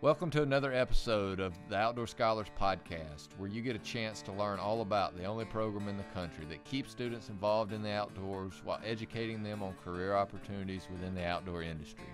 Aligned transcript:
Welcome 0.00 0.30
to 0.30 0.42
another 0.42 0.72
episode 0.72 1.40
of 1.40 1.58
the 1.68 1.74
Outdoor 1.74 2.06
Scholars 2.06 2.46
Podcast, 2.56 3.30
where 3.36 3.48
you 3.48 3.60
get 3.62 3.74
a 3.74 3.80
chance 3.80 4.22
to 4.22 4.32
learn 4.32 4.60
all 4.60 4.80
about 4.80 5.18
the 5.18 5.24
only 5.24 5.44
program 5.44 5.88
in 5.88 5.96
the 5.96 6.04
country 6.14 6.44
that 6.50 6.62
keeps 6.62 6.92
students 6.92 7.30
involved 7.30 7.72
in 7.72 7.82
the 7.82 7.90
outdoors 7.90 8.60
while 8.62 8.78
educating 8.84 9.42
them 9.42 9.60
on 9.60 9.74
career 9.84 10.14
opportunities 10.14 10.86
within 10.88 11.16
the 11.16 11.26
outdoor 11.26 11.64
industry. 11.64 12.06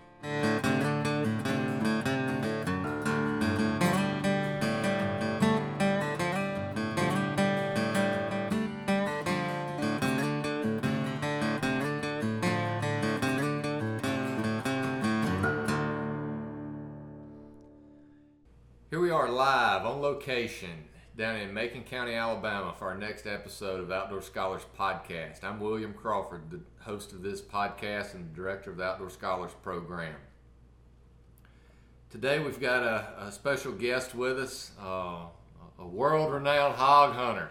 Location 20.14 20.84
down 21.16 21.34
in 21.34 21.52
Macon 21.52 21.82
County, 21.82 22.14
Alabama 22.14 22.72
for 22.78 22.86
our 22.86 22.96
next 22.96 23.26
episode 23.26 23.80
of 23.80 23.90
Outdoor 23.90 24.22
Scholars 24.22 24.62
Podcast. 24.78 25.42
I'm 25.42 25.58
William 25.58 25.92
Crawford, 25.92 26.52
the 26.52 26.60
host 26.84 27.10
of 27.10 27.20
this 27.20 27.42
podcast 27.42 28.14
and 28.14 28.30
the 28.30 28.36
director 28.36 28.70
of 28.70 28.76
the 28.76 28.84
Outdoor 28.84 29.10
Scholars 29.10 29.50
Program. 29.64 30.14
Today 32.10 32.38
we've 32.38 32.60
got 32.60 32.84
a, 32.84 33.24
a 33.26 33.32
special 33.32 33.72
guest 33.72 34.14
with 34.14 34.38
us, 34.38 34.70
uh, 34.80 35.24
a 35.80 35.86
world 35.86 36.32
renowned 36.32 36.76
hog 36.76 37.16
hunter 37.16 37.48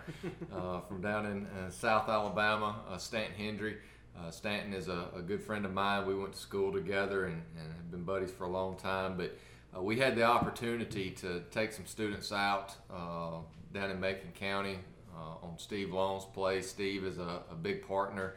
uh, 0.56 0.80
from 0.88 1.02
down 1.02 1.26
in 1.26 1.46
uh, 1.48 1.70
South 1.70 2.08
Alabama, 2.08 2.78
uh, 2.90 2.98
Stanton 2.98 3.36
Hendry. 3.36 3.76
Uh, 4.18 4.32
Stanton 4.32 4.74
is 4.74 4.88
a, 4.88 5.10
a, 5.18 5.22
good 5.22 5.44
friend 5.44 5.66
of 5.66 5.74
mine. 5.74 6.08
We 6.08 6.16
went 6.16 6.32
to 6.32 6.40
school 6.40 6.72
together 6.72 7.26
and, 7.26 7.42
and 7.60 7.74
have 7.74 7.92
been 7.92 8.04
buddies 8.04 8.32
for 8.32 8.46
a 8.46 8.50
long 8.50 8.78
time, 8.78 9.18
but 9.18 9.38
uh, 9.76 9.82
we 9.82 9.98
had 9.98 10.16
the 10.16 10.24
opportunity 10.24 11.12
to 11.12 11.42
take 11.52 11.72
some 11.72 11.86
students 11.86 12.32
out 12.32 12.76
uh, 12.94 13.38
down 13.74 13.90
in 13.90 14.00
Macon 14.00 14.32
County 14.36 14.80
uh, 15.16 15.46
on 15.46 15.58
Steve 15.58 15.94
Long's 15.94 16.26
place. 16.26 16.70
Steve 16.70 17.04
is 17.04 17.18
a, 17.18 17.42
a 17.52 17.56
big 17.56 17.88
partner 17.88 18.36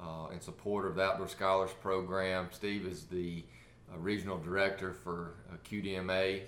uh, 0.00 0.28
and 0.30 0.42
supporter 0.42 0.88
of 0.88 0.96
the 0.96 1.02
Outdoor 1.02 1.28
Scholars 1.28 1.70
Program. 1.80 2.48
Steve 2.52 2.86
is 2.86 3.04
the 3.04 3.44
uh, 3.92 3.98
regional 3.98 4.38
director 4.38 4.92
for 4.92 5.34
uh, 5.50 5.56
QDMA, 5.68 6.42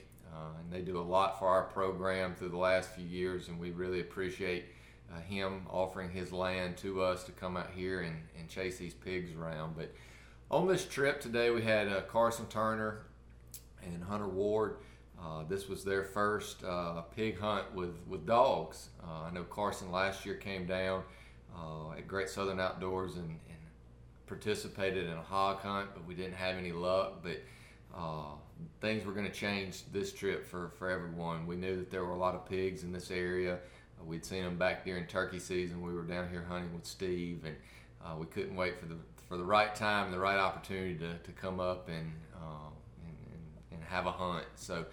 and 0.61 0.71
they 0.71 0.83
do 0.83 1.01
a 1.01 1.03
lot 1.03 1.37
for 1.41 1.49
our 1.49 1.65
program 1.65 2.33
through 2.33 2.51
the 2.51 2.57
last 2.57 2.91
few 2.95 3.05
years, 3.05 3.49
and 3.49 3.59
we 3.59 3.73
really 3.73 4.01
appreciate 4.01 4.67
him 5.27 5.67
offering 5.69 6.11
his 6.11 6.33
land 6.33 6.77
to 6.77 7.03
us 7.03 7.25
to 7.25 7.33
come 7.33 7.57
out 7.57 7.71
here 7.75 8.03
and, 8.03 8.15
and 8.39 8.49
chase 8.49 8.79
these 8.79 8.95
pigs 8.95 9.35
around. 9.35 9.75
But 9.77 9.93
on 10.49 10.69
this 10.69 10.87
trip 10.87 11.21
today, 11.21 11.51
we 11.51 11.63
had 11.63 12.07
Carson 12.07 12.47
Turner 12.47 13.01
and 13.85 14.03
Hunter 14.03 14.29
Ward. 14.29 14.77
Uh, 15.21 15.43
this 15.49 15.69
was 15.69 15.85
their 15.85 16.05
first 16.05 16.63
uh, 16.63 17.03
pig 17.15 17.39
hunt 17.39 17.75
with, 17.75 17.97
with 18.07 18.27
dogs. 18.27 18.91
Uh, 19.03 19.25
I 19.25 19.31
know 19.33 19.43
Carson 19.45 19.91
last 19.91 20.25
year 20.25 20.37
came 20.37 20.65
down 20.67 21.03
uh, 21.57 21.93
at 21.97 22.07
Great 22.07 22.29
Southern 22.29 22.61
Outdoors 22.61 23.17
and, 23.17 23.25
and, 23.27 23.39
participated 24.27 25.07
in 25.07 25.15
a 25.15 25.23
hog 25.23 25.59
hunt, 25.61 25.89
but 25.95 26.07
we 26.07 26.15
didn't 26.15 26.35
have 26.35 26.57
any 26.57 26.71
luck. 26.71 27.23
But 27.23 27.41
uh, 27.97 28.35
things 28.83 29.07
were 29.07 29.15
going 29.15 29.25
to 29.25 29.33
change 29.33 29.85
this 29.91 30.13
trip 30.13 30.45
for, 30.45 30.71
for 30.79 30.91
everyone. 30.91 31.47
We 31.47 31.57
knew 31.57 31.77
that 31.77 31.91
there 31.91 32.05
were 32.05 32.13
a 32.13 32.19
lot 32.19 32.35
of 32.35 32.47
pigs 32.47 32.83
in 32.83 32.93
this 32.93 33.11
area. 33.11 33.55
Uh, 33.55 34.05
we'd 34.05 34.27
seen 34.27 34.45
them 34.45 34.59
back 34.59 34.85
during 34.85 35.07
turkey 35.07 35.39
season. 35.39 35.81
We 35.81 35.95
were 35.95 36.03
down 36.03 36.29
here 36.29 36.45
hunting 36.47 36.75
with 36.75 36.85
Steve, 36.85 37.47
and 37.47 37.57
we 38.19 38.27
couldn't 38.27 38.55
wait 38.55 38.79
for 38.79 38.85
the 38.85 38.97
for 39.31 39.39
the 39.39 39.45
right 39.45 39.75
time, 39.75 40.07
and 40.07 40.15
the 40.15 40.19
right 40.19 40.39
opportunity 40.39 40.95
to, 40.97 41.15
to 41.19 41.33
come 41.33 41.59
up 41.59 41.89
and 41.89 42.13
have 43.89 44.07
a 44.07 44.13
hunt. 44.13 44.47
So 44.57 44.87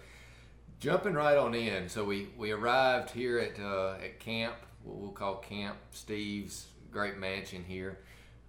jumping 0.80 1.14
right 1.14 1.36
on 1.36 1.54
in. 1.54 1.88
So 1.88 2.04
we, 2.04 2.28
we 2.36 2.50
arrived 2.50 3.10
here 3.10 3.38
at 3.38 3.60
uh, 3.60 3.94
at 4.02 4.20
camp, 4.20 4.56
what 4.84 4.96
we'll 4.96 5.10
call 5.10 5.36
Camp 5.36 5.76
Steve's 5.92 6.66
great 6.90 7.18
mansion 7.18 7.64
here. 7.64 7.98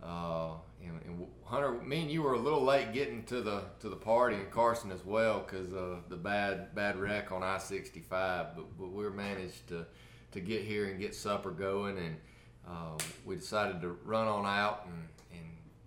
Uh, 0.01 0.51
and, 0.81 1.01
and, 1.05 1.27
Hunter, 1.43 1.71
me 1.71 2.01
and 2.01 2.11
you 2.11 2.21
were 2.21 2.33
a 2.33 2.39
little 2.39 2.63
late 2.63 2.93
getting 2.93 3.23
to 3.23 3.41
the 3.41 3.63
to 3.79 3.89
the 3.89 3.95
party, 3.95 4.35
and 4.35 4.51
Carson 4.51 4.91
as 4.91 5.03
well, 5.03 5.39
because 5.39 5.73
uh, 5.73 5.97
the 6.07 6.15
bad 6.15 6.75
bad 6.75 6.97
wreck 6.97 7.31
on 7.31 7.41
I-65. 7.41 8.09
But, 8.09 8.77
but 8.77 8.91
we 8.91 9.09
managed 9.09 9.67
to 9.69 9.85
to 10.31 10.39
get 10.39 10.63
here 10.63 10.85
and 10.85 10.99
get 10.99 11.15
supper 11.15 11.51
going, 11.51 11.97
and 11.97 12.17
uh, 12.67 12.97
we 13.25 13.35
decided 13.35 13.81
to 13.81 13.97
run 14.05 14.27
on 14.27 14.45
out 14.45 14.85
and 14.85 15.07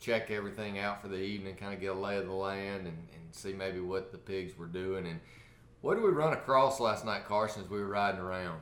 check 0.01 0.31
everything 0.31 0.79
out 0.79 1.01
for 1.01 1.09
the 1.09 1.21
evening, 1.21 1.55
kind 1.55 1.75
of 1.75 1.81
get 1.81 1.91
a 1.91 1.95
lay 1.95 2.17
of 2.17 2.27
the 2.27 2.33
land, 2.33 2.87
and, 2.87 2.97
and 2.97 3.33
see 3.33 3.53
maybe 3.53 3.81
what 3.81 4.13
the 4.13 4.19
pigs 4.19 4.57
were 4.59 4.67
doing. 4.67 5.07
And 5.07 5.21
what 5.83 5.95
did 5.95 6.03
we 6.03 6.11
run 6.11 6.33
across 6.33 6.81
last 6.81 7.05
night, 7.05 7.27
Carson, 7.27 7.63
as 7.63 7.71
we 7.71 7.79
were 7.79 7.87
riding 7.87 8.21
around? 8.21 8.61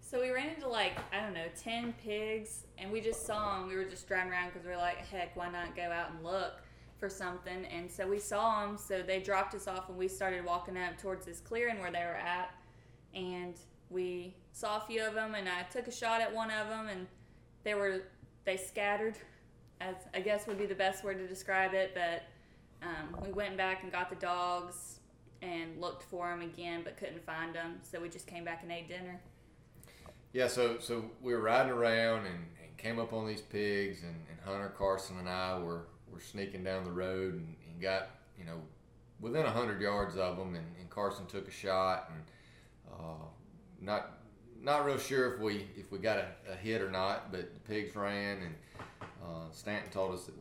So 0.00 0.20
we 0.20 0.30
ran 0.30 0.48
into 0.48 0.68
like 0.68 0.94
I 1.12 1.20
don't 1.20 1.34
know 1.34 1.46
ten 1.56 1.92
pigs, 2.02 2.64
and 2.78 2.90
we 2.90 3.00
just 3.00 3.24
saw 3.26 3.58
them. 3.58 3.68
We 3.68 3.76
were 3.76 3.84
just 3.84 4.08
driving 4.08 4.32
around 4.32 4.50
because 4.52 4.66
we 4.66 4.72
are 4.72 4.76
like, 4.76 4.98
heck, 4.98 5.36
why 5.36 5.48
not 5.50 5.76
go 5.76 5.82
out 5.82 6.10
and 6.10 6.24
look 6.24 6.54
for 6.98 7.08
something? 7.08 7.64
And 7.66 7.90
so 7.90 8.08
we 8.08 8.18
saw 8.18 8.66
them. 8.66 8.76
So 8.76 9.02
they 9.02 9.20
dropped 9.20 9.54
us 9.54 9.68
off, 9.68 9.88
and 9.88 9.96
we 9.96 10.08
started 10.08 10.44
walking 10.44 10.76
up 10.76 10.98
towards 10.98 11.26
this 11.26 11.38
clearing 11.40 11.78
where 11.78 11.92
they 11.92 12.00
were 12.00 12.16
at, 12.16 12.52
and 13.14 13.54
we 13.88 14.34
saw 14.52 14.78
a 14.78 14.80
few 14.80 15.06
of 15.06 15.14
them, 15.14 15.36
and 15.36 15.48
I 15.48 15.62
took 15.62 15.86
a 15.86 15.92
shot 15.92 16.20
at 16.20 16.34
one 16.34 16.50
of 16.50 16.68
them, 16.68 16.88
and 16.88 17.06
they 17.62 17.74
were 17.74 18.02
they 18.44 18.56
scattered, 18.56 19.16
as 19.80 19.96
I 20.14 20.20
guess 20.20 20.46
would 20.46 20.58
be 20.58 20.66
the 20.66 20.74
best 20.74 21.04
word 21.04 21.18
to 21.18 21.26
describe 21.26 21.74
it, 21.74 21.94
but 21.94 22.24
um, 22.86 23.16
we 23.22 23.32
went 23.32 23.56
back 23.56 23.82
and 23.82 23.90
got 23.90 24.10
the 24.10 24.16
dogs 24.16 25.00
and 25.42 25.80
looked 25.80 26.02
for 26.04 26.28
them 26.28 26.42
again, 26.42 26.82
but 26.84 26.96
couldn't 26.96 27.24
find 27.24 27.54
them. 27.54 27.80
So 27.82 28.00
we 28.00 28.08
just 28.08 28.26
came 28.26 28.44
back 28.44 28.62
and 28.62 28.70
ate 28.70 28.88
dinner. 28.88 29.20
Yeah, 30.32 30.46
so 30.46 30.78
so 30.78 31.04
we 31.20 31.32
were 31.32 31.40
riding 31.40 31.72
around 31.72 32.26
and, 32.26 32.46
and 32.62 32.76
came 32.76 32.98
up 32.98 33.12
on 33.12 33.26
these 33.26 33.40
pigs, 33.40 34.02
and, 34.02 34.14
and, 34.30 34.38
Hunter 34.44 34.72
Carson 34.76 35.18
and 35.18 35.28
I 35.28 35.58
were, 35.58 35.86
were 36.10 36.20
sneaking 36.20 36.64
down 36.64 36.84
the 36.84 36.90
road 36.90 37.34
and, 37.34 37.56
and 37.68 37.80
got 37.80 38.10
you 38.38 38.44
know 38.44 38.60
within 39.20 39.44
hundred 39.44 39.80
yards 39.80 40.16
of 40.16 40.36
them, 40.36 40.54
and, 40.54 40.64
and, 40.78 40.88
Carson 40.88 41.26
took 41.26 41.48
a 41.48 41.50
shot, 41.50 42.10
and 42.14 42.22
uh, 42.94 43.24
not 43.80 44.18
not 44.62 44.84
real 44.84 44.98
sure 44.98 45.34
if 45.34 45.40
we 45.40 45.66
if 45.76 45.90
we 45.90 45.98
got 45.98 46.18
a, 46.18 46.52
a, 46.52 46.54
hit 46.54 46.80
or 46.80 46.90
not, 46.90 47.32
but 47.32 47.52
the 47.52 47.60
pigs 47.60 47.96
ran, 47.96 48.38
and 48.38 48.54
uh, 49.22 49.50
Stanton 49.52 49.90
told 49.90 50.14
us 50.14 50.24
that 50.24 50.34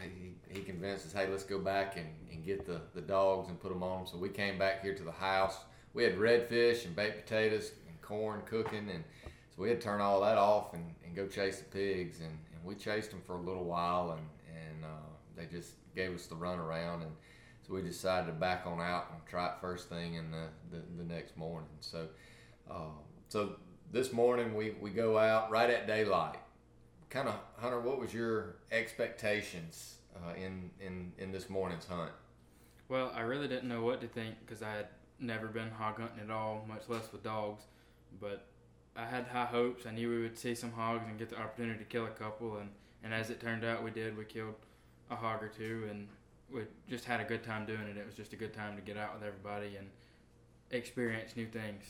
he, 0.00 0.34
he 0.48 0.62
convinced 0.62 1.06
us, 1.06 1.12
hey, 1.12 1.28
let's 1.28 1.44
go 1.44 1.58
back 1.58 1.96
and, 1.96 2.06
and 2.30 2.44
get 2.44 2.66
the, 2.66 2.80
the 2.94 3.00
dogs 3.00 3.48
and 3.48 3.60
put 3.60 3.72
them 3.72 3.82
on 3.82 3.98
them. 3.98 4.06
So 4.06 4.18
we 4.18 4.28
came 4.28 4.58
back 4.58 4.82
here 4.82 4.94
to 4.94 5.02
the 5.02 5.12
house. 5.12 5.56
We 5.94 6.04
had 6.04 6.16
redfish 6.16 6.84
and 6.86 6.96
baked 6.96 7.26
potatoes 7.26 7.72
and 7.88 8.00
corn 8.00 8.42
cooking, 8.46 8.88
and 8.90 9.04
so 9.50 9.62
we 9.62 9.68
had 9.68 9.80
to 9.80 9.86
turn 9.86 10.00
all 10.00 10.20
that 10.22 10.38
off 10.38 10.72
and, 10.72 10.94
and 11.04 11.14
go 11.14 11.26
chase 11.26 11.58
the 11.58 11.64
pigs. 11.64 12.20
And, 12.20 12.30
and 12.30 12.64
we 12.64 12.74
chased 12.74 13.10
them 13.10 13.20
for 13.26 13.34
a 13.36 13.40
little 13.40 13.64
while, 13.64 14.12
and, 14.12 14.26
and 14.56 14.84
uh, 14.84 15.10
they 15.36 15.46
just 15.46 15.72
gave 15.94 16.14
us 16.14 16.26
the 16.26 16.34
run 16.34 16.58
around. 16.58 17.02
And 17.02 17.12
so 17.66 17.74
we 17.74 17.82
decided 17.82 18.26
to 18.26 18.32
back 18.32 18.66
on 18.66 18.80
out 18.80 19.08
and 19.12 19.20
try 19.26 19.48
it 19.48 19.54
first 19.60 19.88
thing 19.88 20.14
in 20.14 20.30
the, 20.30 20.46
the, 20.70 20.82
the 20.96 21.04
next 21.04 21.36
morning. 21.36 21.68
So, 21.80 22.08
uh, 22.70 22.96
so 23.28 23.56
this 23.92 24.12
morning 24.12 24.54
we, 24.54 24.74
we 24.80 24.90
go 24.90 25.18
out 25.18 25.50
right 25.50 25.68
at 25.68 25.86
daylight 25.86 26.38
kind 27.12 27.28
of 27.28 27.34
Hunter, 27.58 27.78
what 27.78 28.00
was 28.00 28.14
your 28.14 28.56
expectations 28.72 29.96
uh, 30.16 30.34
in 30.34 30.70
in 30.80 31.12
in 31.18 31.30
this 31.30 31.50
morning's 31.50 31.84
hunt? 31.84 32.10
Well, 32.88 33.12
I 33.14 33.20
really 33.20 33.48
didn't 33.48 33.68
know 33.68 33.82
what 33.82 34.00
to 34.00 34.08
think 34.08 34.36
because 34.44 34.62
I 34.62 34.72
had 34.72 34.86
never 35.20 35.46
been 35.46 35.70
hog 35.70 36.00
hunting 36.00 36.20
at 36.24 36.30
all, 36.30 36.64
much 36.66 36.88
less 36.88 37.12
with 37.12 37.22
dogs. 37.22 37.64
But 38.18 38.46
I 38.96 39.04
had 39.04 39.26
high 39.26 39.44
hopes. 39.44 39.86
I 39.86 39.90
knew 39.92 40.08
we 40.08 40.22
would 40.22 40.38
see 40.38 40.54
some 40.54 40.72
hogs 40.72 41.04
and 41.06 41.18
get 41.18 41.28
the 41.28 41.38
opportunity 41.38 41.78
to 41.78 41.84
kill 41.84 42.06
a 42.06 42.10
couple, 42.10 42.56
and 42.56 42.70
and 43.04 43.12
as 43.12 43.28
it 43.30 43.40
turned 43.40 43.64
out, 43.64 43.84
we 43.84 43.90
did. 43.90 44.16
We 44.16 44.24
killed 44.24 44.54
a 45.10 45.16
hog 45.16 45.42
or 45.42 45.48
two, 45.48 45.86
and 45.90 46.08
we 46.50 46.62
just 46.88 47.04
had 47.04 47.20
a 47.20 47.24
good 47.24 47.42
time 47.44 47.66
doing 47.66 47.82
it. 47.82 47.96
It 47.98 48.06
was 48.06 48.14
just 48.14 48.32
a 48.32 48.36
good 48.36 48.54
time 48.54 48.74
to 48.76 48.82
get 48.82 48.96
out 48.96 49.14
with 49.14 49.22
everybody 49.22 49.76
and 49.76 49.86
experience 50.70 51.36
new 51.36 51.46
things. 51.46 51.84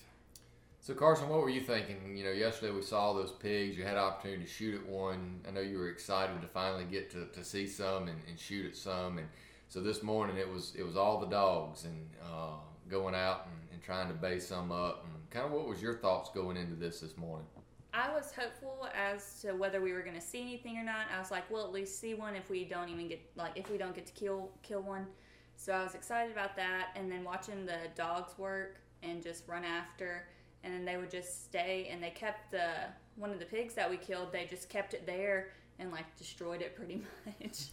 So 0.82 0.94
Carson, 0.94 1.28
what 1.28 1.38
were 1.38 1.48
you 1.48 1.60
thinking? 1.60 2.16
You 2.16 2.24
know, 2.24 2.32
yesterday 2.32 2.72
we 2.72 2.82
saw 2.82 3.12
those 3.12 3.30
pigs. 3.30 3.78
You 3.78 3.84
had 3.84 3.96
opportunity 3.96 4.42
to 4.42 4.50
shoot 4.50 4.74
at 4.74 4.84
one. 4.84 5.40
I 5.46 5.52
know 5.52 5.60
you 5.60 5.78
were 5.78 5.88
excited 5.88 6.42
to 6.42 6.48
finally 6.48 6.82
get 6.90 7.08
to, 7.12 7.26
to 7.26 7.44
see 7.44 7.68
some 7.68 8.08
and, 8.08 8.20
and 8.28 8.36
shoot 8.36 8.66
at 8.66 8.74
some. 8.74 9.18
And 9.18 9.28
so 9.68 9.80
this 9.80 10.02
morning 10.02 10.38
it 10.38 10.52
was 10.52 10.74
it 10.76 10.82
was 10.82 10.96
all 10.96 11.20
the 11.20 11.28
dogs 11.28 11.84
and 11.84 12.10
uh, 12.24 12.56
going 12.90 13.14
out 13.14 13.46
and, 13.46 13.72
and 13.72 13.80
trying 13.80 14.08
to 14.08 14.14
base 14.14 14.48
some 14.48 14.72
up. 14.72 15.04
And 15.04 15.30
kind 15.30 15.46
of 15.46 15.52
what 15.52 15.68
was 15.68 15.80
your 15.80 15.98
thoughts 15.98 16.30
going 16.34 16.56
into 16.56 16.74
this 16.74 16.98
this 16.98 17.16
morning? 17.16 17.46
I 17.94 18.12
was 18.12 18.32
hopeful 18.32 18.88
as 18.92 19.40
to 19.42 19.52
whether 19.52 19.80
we 19.80 19.92
were 19.92 20.02
going 20.02 20.16
to 20.16 20.20
see 20.20 20.40
anything 20.40 20.78
or 20.78 20.82
not. 20.82 21.06
I 21.14 21.20
was 21.20 21.30
like, 21.30 21.48
we'll 21.48 21.64
at 21.64 21.72
least 21.72 22.00
see 22.00 22.14
one 22.14 22.34
if 22.34 22.50
we 22.50 22.64
don't 22.64 22.88
even 22.88 23.06
get 23.06 23.20
like 23.36 23.52
if 23.54 23.70
we 23.70 23.78
don't 23.78 23.94
get 23.94 24.06
to 24.06 24.12
kill 24.14 24.50
kill 24.64 24.82
one. 24.82 25.06
So 25.54 25.74
I 25.74 25.84
was 25.84 25.94
excited 25.94 26.32
about 26.32 26.56
that, 26.56 26.88
and 26.96 27.12
then 27.12 27.22
watching 27.22 27.66
the 27.66 27.78
dogs 27.94 28.36
work 28.36 28.80
and 29.04 29.22
just 29.22 29.46
run 29.46 29.62
after 29.64 30.24
and 30.64 30.72
then 30.72 30.84
they 30.84 30.96
would 30.96 31.10
just 31.10 31.44
stay 31.44 31.88
and 31.90 32.02
they 32.02 32.10
kept 32.10 32.50
the 32.50 32.68
one 33.16 33.30
of 33.30 33.38
the 33.38 33.44
pigs 33.44 33.74
that 33.74 33.88
we 33.88 33.96
killed 33.96 34.32
they 34.32 34.46
just 34.46 34.68
kept 34.68 34.94
it 34.94 35.06
there 35.06 35.48
and 35.78 35.90
like 35.90 36.04
destroyed 36.16 36.62
it 36.62 36.76
pretty 36.76 37.02
much 37.26 37.68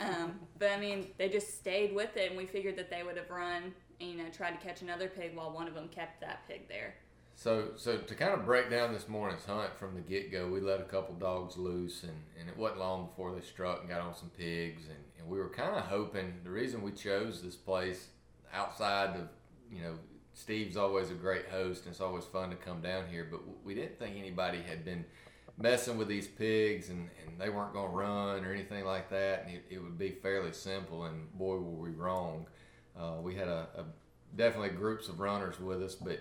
um, 0.00 0.34
but 0.58 0.70
i 0.70 0.78
mean 0.78 1.08
they 1.18 1.28
just 1.28 1.58
stayed 1.58 1.94
with 1.94 2.16
it 2.16 2.30
and 2.30 2.36
we 2.38 2.46
figured 2.46 2.76
that 2.76 2.90
they 2.90 3.02
would 3.02 3.16
have 3.16 3.30
run 3.30 3.72
and, 4.00 4.10
you 4.10 4.16
know, 4.16 4.28
tried 4.30 4.58
to 4.58 4.66
catch 4.66 4.82
another 4.82 5.08
pig 5.08 5.34
while 5.34 5.50
one 5.50 5.68
of 5.68 5.74
them 5.74 5.88
kept 5.88 6.20
that 6.20 6.46
pig 6.48 6.68
there. 6.68 6.94
So, 7.36 7.70
so 7.76 7.98
to 7.98 8.14
kind 8.14 8.32
of 8.32 8.44
break 8.44 8.70
down 8.70 8.92
this 8.92 9.08
morning's 9.08 9.44
hunt 9.44 9.76
from 9.76 9.94
the 9.94 10.00
get 10.00 10.30
go, 10.30 10.46
we 10.46 10.60
let 10.60 10.80
a 10.80 10.84
couple 10.84 11.14
dogs 11.16 11.56
loose, 11.56 12.04
and, 12.04 12.12
and 12.38 12.48
it 12.48 12.56
wasn't 12.56 12.80
long 12.80 13.06
before 13.06 13.34
they 13.34 13.40
struck 13.40 13.80
and 13.80 13.88
got 13.88 14.00
on 14.00 14.14
some 14.14 14.30
pigs, 14.30 14.84
and, 14.84 14.98
and 15.18 15.28
we 15.28 15.38
were 15.38 15.48
kind 15.48 15.76
of 15.76 15.84
hoping. 15.84 16.34
The 16.44 16.50
reason 16.50 16.80
we 16.82 16.92
chose 16.92 17.42
this 17.42 17.56
place 17.56 18.06
outside 18.52 19.16
of, 19.16 19.28
you 19.68 19.82
know, 19.82 19.94
Steve's 20.34 20.76
always 20.76 21.10
a 21.10 21.14
great 21.14 21.46
host, 21.46 21.84
and 21.84 21.92
it's 21.92 22.00
always 22.00 22.24
fun 22.24 22.50
to 22.50 22.56
come 22.56 22.80
down 22.80 23.04
here, 23.10 23.26
but 23.30 23.40
we 23.64 23.74
didn't 23.74 23.98
think 23.98 24.16
anybody 24.18 24.58
had 24.58 24.84
been 24.84 25.04
messing 25.56 25.96
with 25.96 26.08
these 26.08 26.26
pigs 26.26 26.88
and, 26.88 27.08
and 27.24 27.40
they 27.40 27.48
weren't 27.48 27.72
going 27.72 27.88
to 27.88 27.96
run 27.96 28.44
or 28.44 28.52
anything 28.52 28.84
like 28.84 29.08
that, 29.10 29.44
and 29.44 29.54
it, 29.54 29.64
it 29.70 29.78
would 29.82 29.96
be 29.98 30.10
fairly 30.10 30.52
simple, 30.52 31.04
and 31.04 31.32
boy, 31.38 31.54
were 31.54 31.88
we 31.88 31.90
wrong. 31.90 32.46
Uh, 32.98 33.14
we 33.22 33.34
had 33.34 33.48
a, 33.48 33.68
a 33.76 33.84
definitely 34.36 34.70
groups 34.70 35.08
of 35.08 35.20
runners 35.20 35.58
with 35.60 35.82
us, 35.82 35.94
but 35.94 36.18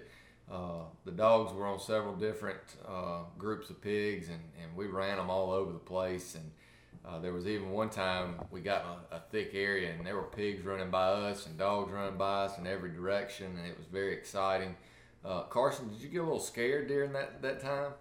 uh, 0.51 0.83
the 1.06 1.12
dogs 1.12 1.51
were 1.54 1.66
on 1.66 1.80
several 1.80 2.13
different 2.13 2.59
uh, 2.88 3.21
groups 3.38 3.69
of 3.69 3.81
pigs, 3.81 4.27
and, 4.27 4.42
and 4.62 4.75
we 4.75 4.86
ran 4.88 5.18
them 5.18 5.30
all 5.30 5.51
over 5.51 5.71
the 5.71 5.80
place. 5.80 6.36
And 6.36 6.51
uh, 7.06 7.20
there 7.20 7.34
was 7.34 7.48
even 7.48 7.72
one 7.72 7.90
time 7.90 8.36
we 8.52 8.62
got 8.62 8.86
in 8.86 9.18
a, 9.18 9.18
a, 9.18 9.24
thick 9.32 9.52
area, 9.54 9.92
and 9.92 10.06
there 10.06 10.16
were 10.16 10.24
pigs 10.24 10.64
running 10.64 10.90
by 10.90 11.08
us 11.08 11.46
and 11.46 11.58
dogs 11.58 11.92
running 11.92 12.18
by 12.18 12.46
us 12.46 12.58
in 12.58 12.66
every 12.66 12.92
direction, 12.92 13.56
and 13.58 13.68
it 13.68 13.78
was 13.78 13.88
very 13.88 14.14
exciting. 14.14 14.76
Uh, 15.26 15.44
Carson, 15.44 15.90
did 15.90 16.02
you 16.02 16.08
get 16.08 16.20
a 16.20 16.24
little 16.24 16.40
scared 16.40 16.88
during 16.88 17.12
that, 17.14 17.42
that 17.42 17.62
time? 17.62 17.92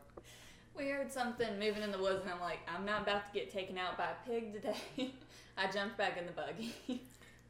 We 0.77 0.89
heard 0.89 1.13
something 1.13 1.59
moving 1.59 1.83
in 1.83 1.91
the 1.91 1.99
woods, 1.99 2.23
and 2.23 2.33
I'm 2.33 2.41
like, 2.41 2.61
I'm 2.73 2.85
not 2.85 3.03
about 3.03 3.33
to 3.33 3.39
get 3.39 3.53
taken 3.53 3.77
out 3.77 3.99
by 3.99 4.07
a 4.07 4.29
pig 4.29 4.53
today. 4.53 4.77
I 5.59 5.71
jumped 5.71 5.99
back 5.99 6.17
in 6.17 6.27
the 6.27 6.33
buggy. 6.33 6.75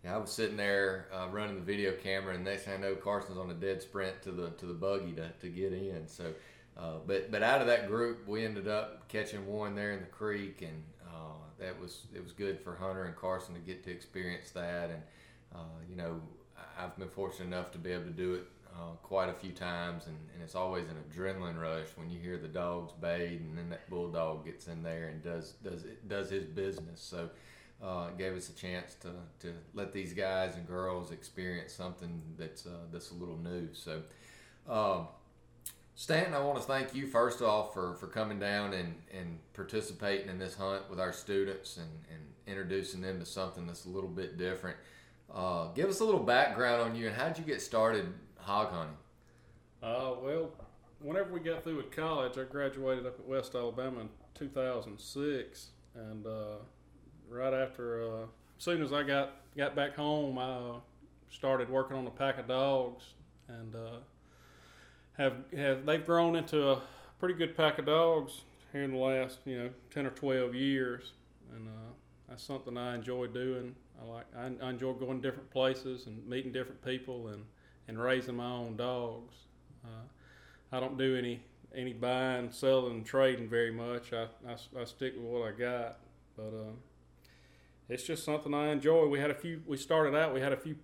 Yeah, 0.05 0.17
I 0.17 0.19
was 0.19 0.33
sitting 0.33 0.57
there 0.57 1.07
uh, 1.15 1.29
running 1.31 1.55
the 1.55 1.63
video 1.63 1.93
camera, 1.93 2.35
and 2.35 2.45
next 2.45 2.65
thing 2.65 2.75
I 2.75 2.77
know, 2.79 2.97
Carson's 2.97 3.39
on 3.39 3.51
a 3.51 3.55
dead 3.55 3.83
sprint 3.83 4.21
to 4.23 4.33
the 4.33 4.51
to 4.51 4.67
the 4.67 4.75
buggy 4.75 5.13
to, 5.13 5.29
to 5.29 5.49
get 5.49 5.73
in. 5.73 6.09
So, 6.09 6.33
uh, 6.77 6.97
but 7.07 7.31
but 7.31 7.43
out 7.43 7.61
of 7.61 7.67
that 7.67 7.89
group, 7.89 8.27
we 8.27 8.45
ended 8.45 8.69
up 8.69 9.09
catching 9.09 9.47
one 9.47 9.75
there 9.75 9.93
in 9.93 10.01
the 10.01 10.07
creek, 10.07 10.63
and 10.63 10.83
uh, 11.07 11.35
that 11.59 11.79
was 11.81 12.07
it 12.15 12.23
was 12.23 12.33
good 12.33 12.61
for 12.61 12.75
Hunter 12.77 13.05
and 13.05 13.17
Carson 13.17 13.55
to 13.55 13.61
get 13.61 13.85
to 13.85 13.91
experience 13.91 14.51
that. 14.51 14.91
And 14.91 15.03
uh, 15.55 15.79
you 15.89 15.97
know, 15.97 16.21
I've 16.79 16.97
been 16.99 17.09
fortunate 17.09 17.47
enough 17.47 17.71
to 17.73 17.79
be 17.79 17.93
able 17.93 18.05
to 18.05 18.11
do 18.11 18.35
it 18.35 18.45
uh, 18.75 18.95
quite 19.03 19.29
a 19.29 19.35
few 19.35 19.53
times, 19.53 20.07
and, 20.07 20.17
and 20.33 20.43
it's 20.43 20.55
always 20.55 20.89
an 20.89 20.97
adrenaline 21.11 21.61
rush 21.61 21.89
when 21.97 22.11
you 22.11 22.19
hear 22.19 22.39
the 22.39 22.49
dogs 22.49 22.93
bayed, 23.01 23.41
and 23.41 23.57
then 23.57 23.69
that 23.71 23.89
bulldog 23.91 24.45
gets 24.47 24.67
in 24.67 24.83
there 24.83 25.09
and 25.09 25.23
does 25.23 25.53
does 25.63 25.85
it 25.85 26.09
does 26.09 26.31
his 26.31 26.45
business. 26.45 27.01
So 27.01 27.29
uh, 27.83 28.11
gave 28.11 28.35
us 28.35 28.49
a 28.49 28.55
chance 28.55 28.95
to, 28.95 29.11
to 29.41 29.53
let 29.75 29.93
these 29.93 30.15
guys 30.15 30.55
and 30.55 30.67
girls 30.67 31.11
experience 31.11 31.73
something 31.73 32.23
that's 32.39 32.65
uh, 32.65 32.87
that's 32.93 33.11
a 33.11 33.15
little 33.15 33.39
new. 33.39 33.69
So, 33.73 34.03
um, 34.69 35.09
Stanton, 35.95 36.35
I 36.35 36.41
want 36.41 36.59
to 36.59 36.65
thank 36.65 36.95
you 36.95 37.07
first 37.07 37.43
off 37.43 37.75
for, 37.75 37.95
for 37.95 38.07
coming 38.07 38.39
down 38.39 38.73
and, 38.73 38.95
and 39.17 39.39
participating 39.53 40.29
in 40.29 40.39
this 40.39 40.55
hunt 40.55 40.89
with 40.89 40.99
our 40.99 41.13
students 41.13 41.77
and, 41.77 41.91
and 42.11 42.21
introducing 42.47 43.03
them 43.03 43.21
to 43.21 43.27
something 43.27 43.67
that's 43.67 43.85
a 43.85 43.89
little 43.89 44.09
bit 44.09 44.39
different. 44.39 44.77
Uh, 45.33 45.69
give 45.69 45.89
us 45.89 46.01
a 46.01 46.05
little 46.05 46.23
background 46.23 46.83
on 46.83 46.97
you 46.97 47.07
and 47.07 47.17
how 47.17 47.29
did 47.29 47.39
you 47.39 47.45
get 47.45 47.61
started 47.61 48.07
hog 48.37 48.71
hunting? 48.71 48.97
Uh, 49.83 50.15
well, 50.23 50.51
whenever 51.01 51.33
we 51.33 51.41
got 51.41 51.65
through 51.65 51.77
with 51.77 51.91
college, 51.91 52.39
I 52.39 52.45
graduated 52.45 53.07
up 53.07 53.19
at 53.19 53.27
West 53.27 53.55
Alabama 53.55 54.01
in 54.01 54.09
2006, 54.35 55.67
and 55.95 56.27
uh, 56.27 56.57
right 57.29 57.53
after, 57.53 58.03
uh, 58.03 58.23
as 58.59 58.65
soon 58.65 58.83
as 58.83 58.93
I 58.93 59.03
got 59.03 59.37
got 59.57 59.75
back 59.75 59.97
home, 59.97 60.39
I 60.39 60.43
uh, 60.43 60.75
started 61.31 61.69
working 61.69 61.97
on 61.97 62.07
a 62.07 62.11
pack 62.11 62.39
of 62.39 62.47
dogs, 62.47 63.05
and 63.49 63.75
uh, 63.75 63.99
have 65.19 65.35
have 65.57 65.87
they've 65.87 66.05
grown 66.05 66.37
into 66.37 66.71
a 66.71 66.83
pretty 67.19 67.35
good 67.35 67.57
pack 67.57 67.79
of 67.79 67.87
dogs 67.87 68.43
here 68.73 68.83
in 68.83 68.93
the 68.93 68.99
last 68.99 69.39
you 69.45 69.59
know 69.59 69.71
ten 69.91 70.07
or 70.07 70.11
twelve 70.11 70.55
years, 70.55 71.13
and 71.55 71.69
uh, 71.69 71.93
that's 72.29 72.43
something 72.43 72.77
I 72.77 72.95
enjoy 72.95 73.27
doing. 73.27 73.75
I 74.01 74.07
like 74.07 74.27
I, 74.37 74.51
I 74.65 74.71
enjoy 74.71 74.93
going 74.95 75.21
to 75.21 75.29
different 75.29 75.51
places 75.51 76.07
and 76.07 76.27
meeting 76.27 76.53
different 76.53 76.85
people 76.85 77.29
and 77.29 77.45
and 77.89 78.01
raising 78.03 78.37
my 78.37 78.51
own 78.51 78.77
dogs. 78.77 79.35
Uh, 79.85 80.07
I 80.71 80.81
don't 80.81 80.97
do 80.97 81.17
any 81.17 81.43
any 81.75 81.93
buying, 81.93 82.51
selling, 82.51 83.03
trading 83.03 83.49
very 83.49 83.71
much. 83.71 84.13
I, 84.13 84.25
I, 84.47 84.81
I 84.81 84.85
stick 84.85 85.15
with 85.17 85.25
what 85.25 85.49
I 85.49 85.53
got, 85.53 85.99
but. 86.37 86.49
Uh, 86.49 86.73
it's 87.89 88.05
just 88.05 88.25
something 88.25 88.55
I 88.55 88.71
enjoy. 88.71 89.07
We 89.07 89.19
had 89.19 89.31
a 89.31 89.35
few. 89.35 89.61
We 89.67 89.77
started 89.77 90.15
out. 90.15 90.33
We 90.33 90.41
had 90.41 90.53
a 90.53 90.57
few 90.57 90.77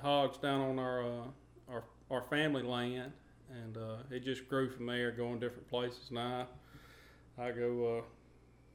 hogs 0.00 0.38
down 0.38 0.60
on 0.60 0.78
our 0.78 1.02
uh, 1.02 1.26
our 1.68 1.84
our 2.10 2.22
family 2.22 2.62
land, 2.62 3.12
and 3.50 3.76
uh, 3.76 3.96
it 4.10 4.24
just 4.24 4.48
grew 4.48 4.70
from 4.70 4.86
there, 4.86 5.10
going 5.10 5.38
different 5.38 5.68
places. 5.68 6.10
Now 6.10 6.46
I, 7.38 7.48
I 7.48 7.52
go 7.52 7.98
uh, 7.98 8.02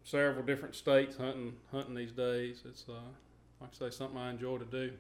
several 0.04 0.46
different 0.46 0.76
states 0.76 1.18
hunting 1.18 1.54
hunting 1.72 1.96
these 1.96 2.12
days. 2.12 2.62
It's 2.66 2.86
uh, 2.88 2.94
like 3.62 3.72
I 3.74 3.90
say, 3.90 3.96
something 3.96 4.18
I 4.18 4.30
enjoy 4.30 4.58
to 4.58 4.66
do. 4.66 4.92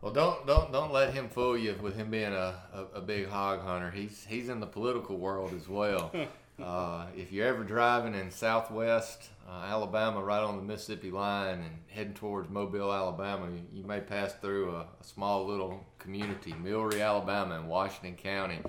Well, 0.00 0.12
don't 0.12 0.46
don't 0.46 0.72
don't 0.72 0.92
let 0.92 1.14
him 1.14 1.28
fool 1.28 1.56
you 1.56 1.76
with 1.80 1.96
him 1.96 2.10
being 2.10 2.32
a, 2.32 2.54
a, 2.72 2.86
a 2.96 3.00
big 3.00 3.28
hog 3.28 3.60
hunter. 3.60 3.90
He's 3.90 4.26
he's 4.28 4.48
in 4.48 4.60
the 4.60 4.66
political 4.66 5.16
world 5.16 5.52
as 5.54 5.68
well. 5.68 6.12
Uh, 6.62 7.06
if 7.16 7.32
you're 7.32 7.46
ever 7.46 7.64
driving 7.64 8.14
in 8.14 8.30
southwest 8.30 9.28
uh, 9.48 9.64
Alabama, 9.66 10.22
right 10.22 10.42
on 10.42 10.56
the 10.56 10.62
Mississippi 10.62 11.10
line, 11.10 11.58
and 11.58 11.78
heading 11.88 12.14
towards 12.14 12.48
Mobile, 12.48 12.92
Alabama, 12.92 13.48
you, 13.50 13.80
you 13.80 13.84
may 13.84 14.00
pass 14.00 14.32
through 14.34 14.70
a, 14.70 14.80
a, 14.80 15.04
small 15.04 15.44
little 15.44 15.84
community, 15.98 16.52
Millry, 16.52 17.04
Alabama, 17.04 17.56
in 17.56 17.66
Washington 17.66 18.14
County. 18.14 18.60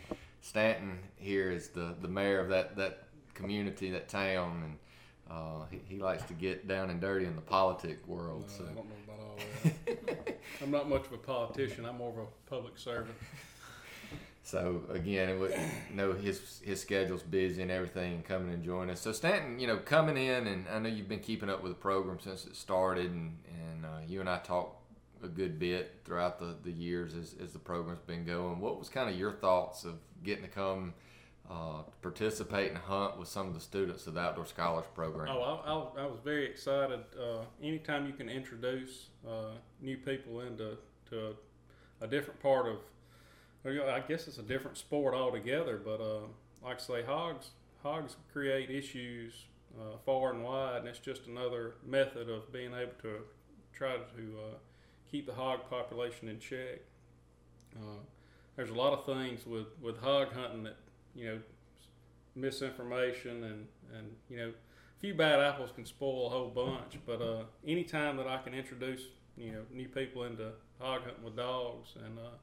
Stanton 0.42 1.00
here 1.16 1.52
is 1.52 1.70
the, 1.70 1.96
the 2.02 2.08
mayor 2.08 2.40
of 2.40 2.50
that, 2.50 2.76
that 2.76 3.04
community, 3.36 3.92
that 3.92 4.10
town, 4.10 4.64
and 4.64 4.78
uh, 5.30 5.66
he, 5.70 5.82
he 5.88 6.00
likes 6.02 6.24
to 6.24 6.34
get 6.34 6.68
down 6.68 6.90
and 6.90 7.00
dirty 7.00 7.26
in 7.26 7.36
the 7.36 7.42
politic 7.42 8.06
world. 8.08 8.44
No, 8.48 8.58
so. 8.58 8.64
I 8.64 8.68
don't 8.68 8.76
know 8.76 8.96
about 9.06 9.20
all 9.20 9.38
that. 10.26 10.42
I'm 10.62 10.72
not 10.72 10.90
much 10.90 11.06
of 11.06 11.14
a 11.14 11.18
politician. 11.18 11.86
I'm 11.86 11.98
more 11.98 12.10
of 12.10 12.18
a 12.18 12.50
public 12.50 12.78
servant. 12.78 13.16
So 14.46 14.84
again, 14.90 15.30
it 15.30 15.40
would, 15.40 15.52
you 15.90 15.96
know 15.96 16.12
his 16.12 16.62
his 16.64 16.82
schedule's 16.82 17.24
busy 17.24 17.62
and 17.62 17.72
everything, 17.72 18.22
coming 18.24 18.54
and 18.54 18.64
joining 18.64 18.92
us. 18.92 19.02
So 19.02 19.14
Stanton, 19.14 19.58
you 19.58 19.68
know, 19.68 19.78
coming 19.78 20.18
in, 20.18 20.48
and 20.48 20.66
I 20.68 20.80
know 20.80 20.90
you've 20.90 21.08
been 21.08 21.22
keeping 21.22 21.50
up 21.50 21.64
with 21.64 21.72
the 21.72 21.80
program 21.80 22.20
since 22.20 22.46
it 22.46 22.56
started, 22.56 23.10
and 23.10 23.38
and 23.48 23.86
uh, 23.86 24.00
you 24.06 24.20
and 24.20 24.30
I 24.30 24.40
talked 24.40 24.82
a 25.24 25.30
good 25.30 25.58
bit 25.58 26.02
throughout 26.04 26.40
the, 26.40 26.58
the 26.64 26.72
years 26.72 27.16
as, 27.16 27.36
as 27.42 27.54
the 27.54 27.60
program's 27.60 28.02
been 28.02 28.26
going. 28.26 28.60
What 28.60 28.78
was 28.78 28.90
kind 28.90 29.10
of 29.10 29.18
your 29.18 29.32
thoughts 29.32 29.86
of 29.86 29.96
getting 30.24 30.44
to 30.44 30.50
come 30.50 30.94
uh, 31.50 31.84
participate 32.02 32.70
and 32.70 32.78
hunt 32.78 33.18
with 33.18 33.30
some 33.30 33.48
of 33.48 33.54
the 33.54 33.62
students 33.62 34.06
of 34.08 34.16
the 34.16 34.20
Outdoor 34.20 34.46
Scholars 34.46 34.86
Program? 34.94 35.30
Oh, 35.30 35.42
I, 35.96 36.02
I, 36.02 36.04
I 36.04 36.08
was 36.08 36.20
very 36.24 36.46
excited. 36.46 37.00
Uh, 37.18 37.44
anytime 37.62 38.06
you 38.06 38.14
can 38.14 38.28
introduce 38.28 39.08
uh, 39.26 39.52
new 39.82 39.98
people 39.98 40.42
into 40.42 40.78
to 41.10 41.36
a 42.02 42.08
different 42.08 42.42
part 42.42 42.68
of 42.68 42.80
I 43.66 44.04
guess 44.08 44.28
it's 44.28 44.38
a 44.38 44.44
different 44.44 44.78
sport 44.78 45.14
altogether. 45.14 45.80
But 45.84 46.02
uh, 46.02 46.28
like 46.64 46.78
I 46.78 46.80
say, 46.80 47.04
hogs 47.04 47.52
hogs 47.82 48.16
create 48.32 48.70
issues 48.70 49.46
uh, 49.80 49.98
far 50.06 50.32
and 50.32 50.44
wide, 50.44 50.80
and 50.80 50.88
it's 50.88 51.00
just 51.00 51.28
another 51.28 51.76
method 51.86 52.30
of 52.30 52.52
being 52.52 52.74
able 52.74 52.94
to 53.02 53.20
try 53.74 53.96
to 53.96 54.38
uh, 54.40 54.56
keep 55.12 55.26
the 55.26 55.34
hog 55.34 55.70
population 55.70 56.28
in 56.28 56.40
check. 56.40 56.80
Uh, 57.76 58.00
there's 58.56 58.70
a 58.70 58.74
lot 58.74 58.94
of 58.94 59.06
things 59.06 59.46
with, 59.46 59.68
with 59.82 59.98
hog 59.98 60.32
hunting 60.34 60.64
that 60.64 60.78
you 61.16 61.26
know 61.26 61.40
misinformation 62.36 63.44
and 63.44 63.68
and 63.96 64.08
you 64.30 64.38
know 64.38 64.50
a 64.50 65.00
few 65.00 65.14
bad 65.14 65.40
apples 65.40 65.70
can 65.76 65.86
spoil 65.86 66.28
a 66.28 66.30
whole 66.30 66.50
bunch. 66.50 66.98
But 67.06 67.22
uh, 67.22 67.44
anytime 67.68 68.18
that 68.18 68.28
I 68.28 68.38
can 68.38 68.54
introduce 68.54 69.02
you 69.38 69.52
know 69.52 69.62
new 69.72 69.88
people 69.88 70.24
into 70.24 70.52
hog 70.80 71.04
hunting 71.04 71.24
with 71.24 71.36
dogs 71.36 71.90
and 72.04 72.20
uh, 72.20 72.38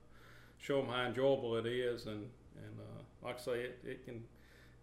show 0.61 0.81
them 0.81 0.90
how 0.90 1.05
enjoyable 1.05 1.57
it 1.57 1.67
is, 1.67 2.07
and 2.07 2.29
and 2.57 2.79
uh, 2.79 3.26
like 3.26 3.37
I 3.37 3.40
say, 3.40 3.61
it, 3.61 3.79
it 3.85 4.05
can. 4.05 4.25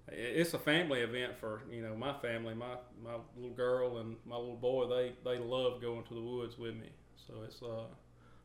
It's 0.10 0.54
a 0.54 0.60
family 0.60 1.02
event 1.02 1.38
for 1.38 1.64
you 1.70 1.82
know 1.82 1.96
my 1.96 2.14
family, 2.14 2.54
my 2.54 2.76
my 3.04 3.16
little 3.36 3.56
girl 3.56 3.98
and 3.98 4.16
my 4.26 4.38
little 4.38 4.56
boy. 4.56 4.88
They 4.88 5.14
they 5.24 5.38
love 5.38 5.82
going 5.82 6.04
to 6.04 6.14
the 6.14 6.22
woods 6.22 6.58
with 6.58 6.76
me. 6.76 6.90
So 7.16 7.34
it's 7.46 7.62
uh 7.62 7.86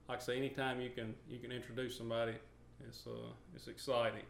like 0.09 0.19
I 0.19 0.23
say, 0.23 0.37
anytime 0.37 0.81
you 0.81 0.91
can 0.91 1.15
you 1.29 1.39
can 1.39 1.53
introduce 1.53 1.97
somebody, 1.97 2.35
it's 2.87 3.07
uh 3.07 3.33
it's 3.55 3.69
exciting. 3.69 4.25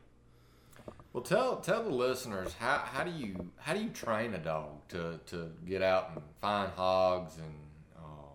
Well, 1.12 1.22
tell 1.22 1.56
tell 1.56 1.82
the 1.82 1.90
listeners 1.90 2.54
how, 2.58 2.78
how 2.78 3.04
do 3.04 3.10
you 3.10 3.50
how 3.56 3.74
do 3.74 3.82
you 3.82 3.90
train 3.90 4.34
a 4.34 4.38
dog 4.38 4.88
to, 4.88 5.20
to 5.26 5.50
get 5.66 5.82
out 5.82 6.10
and 6.14 6.22
find 6.40 6.72
hogs 6.72 7.36
and 7.36 7.54
uh, 7.96 8.32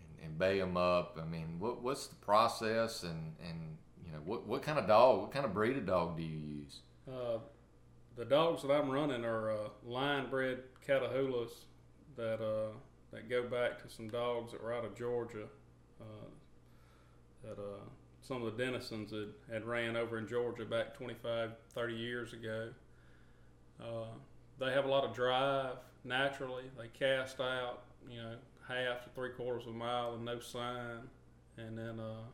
and, 0.00 0.26
and 0.26 0.38
bay 0.38 0.58
them 0.58 0.76
up? 0.76 1.18
I 1.20 1.24
mean, 1.24 1.56
what 1.58 1.82
what's 1.82 2.06
the 2.08 2.16
process 2.16 3.02
and, 3.02 3.34
and 3.42 3.78
you 4.10 4.16
know, 4.16 4.22
what 4.24 4.46
what 4.46 4.62
kind 4.62 4.78
of 4.78 4.86
dog, 4.86 5.20
what 5.20 5.32
kind 5.32 5.44
of 5.44 5.54
breed 5.54 5.76
of 5.76 5.86
dog 5.86 6.16
do 6.16 6.22
you 6.22 6.38
use? 6.38 6.80
Uh, 7.08 7.38
the 8.16 8.24
dogs 8.24 8.62
that 8.62 8.70
I'm 8.70 8.90
running 8.90 9.24
are 9.24 9.50
uh, 9.50 9.68
line 9.84 10.28
bred 10.28 10.58
Catahoulas 10.86 11.52
that 12.16 12.42
uh, 12.42 12.72
that 13.12 13.28
go 13.28 13.42
back 13.44 13.82
to 13.82 13.88
some 13.88 14.08
dogs 14.08 14.52
that 14.52 14.62
were 14.62 14.74
out 14.74 14.84
of 14.84 14.96
Georgia. 14.96 15.46
Uh, 16.00 16.28
that 17.44 17.58
uh, 17.58 17.80
some 18.20 18.42
of 18.42 18.56
the 18.56 18.64
denizens 18.64 19.12
had, 19.12 19.28
had 19.52 19.64
ran 19.64 19.96
over 19.96 20.18
in 20.18 20.28
Georgia 20.28 20.64
back 20.64 20.94
25, 20.94 21.52
30 21.74 21.94
years 21.94 22.32
ago. 22.32 22.68
Uh, 23.80 24.04
they 24.58 24.72
have 24.72 24.84
a 24.84 24.88
lot 24.88 25.04
of 25.04 25.14
drive 25.14 25.76
naturally. 26.04 26.64
They 26.78 26.88
cast 26.88 27.40
out, 27.40 27.84
you 28.10 28.18
know, 28.18 28.34
half 28.68 29.04
to 29.04 29.10
three 29.14 29.30
quarters 29.30 29.64
of 29.66 29.74
a 29.74 29.76
mile 29.76 30.14
and 30.14 30.24
no 30.24 30.38
sign. 30.38 31.08
And 31.56 31.78
then 31.78 31.98
uh, 31.98 32.24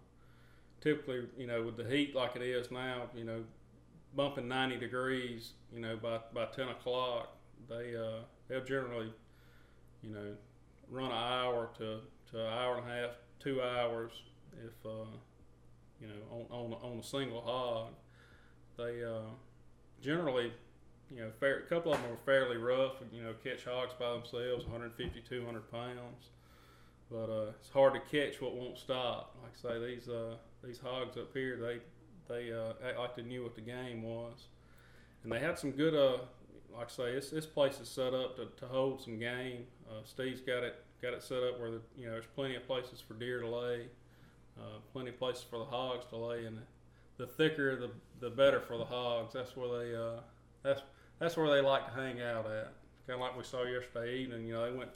typically, 0.87 1.25
you 1.37 1.49
know, 1.49 1.65
with 1.65 1.77
the 1.77 1.85
heat 1.85 2.15
like 2.15 2.37
it 2.37 2.43
is 2.43 2.71
now, 2.71 3.11
you 3.13 3.25
know, 3.25 3.43
bumping 4.15 4.47
90 4.47 4.77
degrees, 4.77 5.55
you 5.73 5.81
know, 5.81 5.97
by, 5.97 6.21
by 6.33 6.45
10 6.45 6.69
o'clock, 6.69 7.37
they, 7.69 7.97
uh, 7.97 8.21
they'll 8.47 8.63
generally, 8.63 9.13
you 10.01 10.11
know, 10.11 10.37
run 10.89 11.07
an 11.07 11.11
hour 11.11 11.71
to, 11.79 11.99
to 12.31 12.41
an 12.41 12.53
hour 12.53 12.77
and 12.79 12.89
a 12.89 12.95
half, 12.95 13.11
two 13.41 13.61
hours 13.61 14.13
if, 14.65 14.87
uh, 14.87 15.11
you 16.01 16.07
know, 16.07 16.15
on, 16.31 16.47
on, 16.53 16.93
on 16.93 16.99
a 17.01 17.03
single 17.03 17.41
hog. 17.41 17.89
They 18.79 19.03
uh, 19.03 19.33
generally 20.01 20.53
you 21.11 21.21
know, 21.21 21.31
fair, 21.41 21.59
a 21.59 21.63
couple 21.63 21.93
of 21.93 22.01
them 22.01 22.13
are 22.13 22.19
fairly 22.25 22.59
rough. 22.59 22.95
You 23.13 23.23
know, 23.23 23.35
catch 23.43 23.65
hogs 23.65 23.95
by 23.99 24.13
themselves, 24.13 24.65
150, 24.65 25.21
200 25.29 25.71
pounds. 25.71 26.31
But 27.11 27.31
uh, 27.31 27.53
it's 27.61 27.71
hard 27.71 27.95
to 27.95 28.01
catch 28.01 28.41
what 28.41 28.55
won't 28.55 28.79
stop. 28.79 29.37
Like 29.43 29.53
I 29.73 29.79
say, 29.79 29.87
these 29.87 30.09
uh, 30.09 30.35
these 30.67 30.79
hogs 30.79 31.17
up 31.17 31.33
here, 31.35 31.57
they 31.57 31.79
they 32.29 32.53
uh, 32.53 32.73
act 32.87 32.99
like 32.99 33.17
they 33.17 33.23
knew 33.23 33.43
what 33.43 33.55
the 33.55 33.61
game 33.61 34.03
was, 34.03 34.49
and 35.23 35.33
they 35.33 35.39
had 35.39 35.59
some 35.59 35.73
good. 35.73 35.95
Uh, 35.95 36.19
like 36.77 36.89
I 36.89 36.91
say, 36.91 37.15
this 37.15 37.31
this 37.31 37.47
place 37.47 37.81
is 37.81 37.89
set 37.89 38.13
up 38.13 38.37
to, 38.37 38.47
to 38.61 38.67
hold 38.67 39.01
some 39.01 39.19
game. 39.19 39.65
Uh, 39.89 40.03
Steve's 40.05 40.41
got 40.41 40.63
it 40.63 40.85
got 41.01 41.13
it 41.15 41.23
set 41.23 41.43
up 41.43 41.59
where 41.61 41.71
the 41.71 41.81
you 41.97 42.07
know 42.07 42.13
there's 42.13 42.27
plenty 42.35 42.57
of 42.57 42.67
places 42.67 43.01
for 43.01 43.15
deer 43.15 43.41
to 43.41 43.49
lay, 43.49 43.87
uh, 44.59 44.79
plenty 44.93 45.11
of 45.11 45.19
places 45.19 45.45
for 45.49 45.59
the 45.59 45.65
hogs 45.65 46.07
to 46.07 46.17
lay, 46.17 46.45
and 46.45 46.59
the, 47.19 47.27
thicker 47.27 47.77
the 47.77 47.91
the 48.21 48.31
better 48.31 48.61
for 48.61 48.77
the 48.77 48.85
hogs. 48.85 49.35
That's 49.35 49.57
where 49.57 49.79
they 49.79 49.95
uh, 49.95 50.21
that's 50.63 50.83
that's 51.19 51.37
where 51.37 51.51
they 51.51 51.67
like 51.67 51.87
to 51.87 52.01
hang 52.01 52.21
out 52.21 52.47
at. 52.47 52.73
Kind 53.07 53.15
of 53.15 53.21
like 53.21 53.37
we 53.37 53.45
saw 53.45 53.63
yesterday 53.63 54.19
evening. 54.19 54.47
You 54.47 54.55
know, 54.55 54.71
they 54.71 54.77
went 54.77 54.91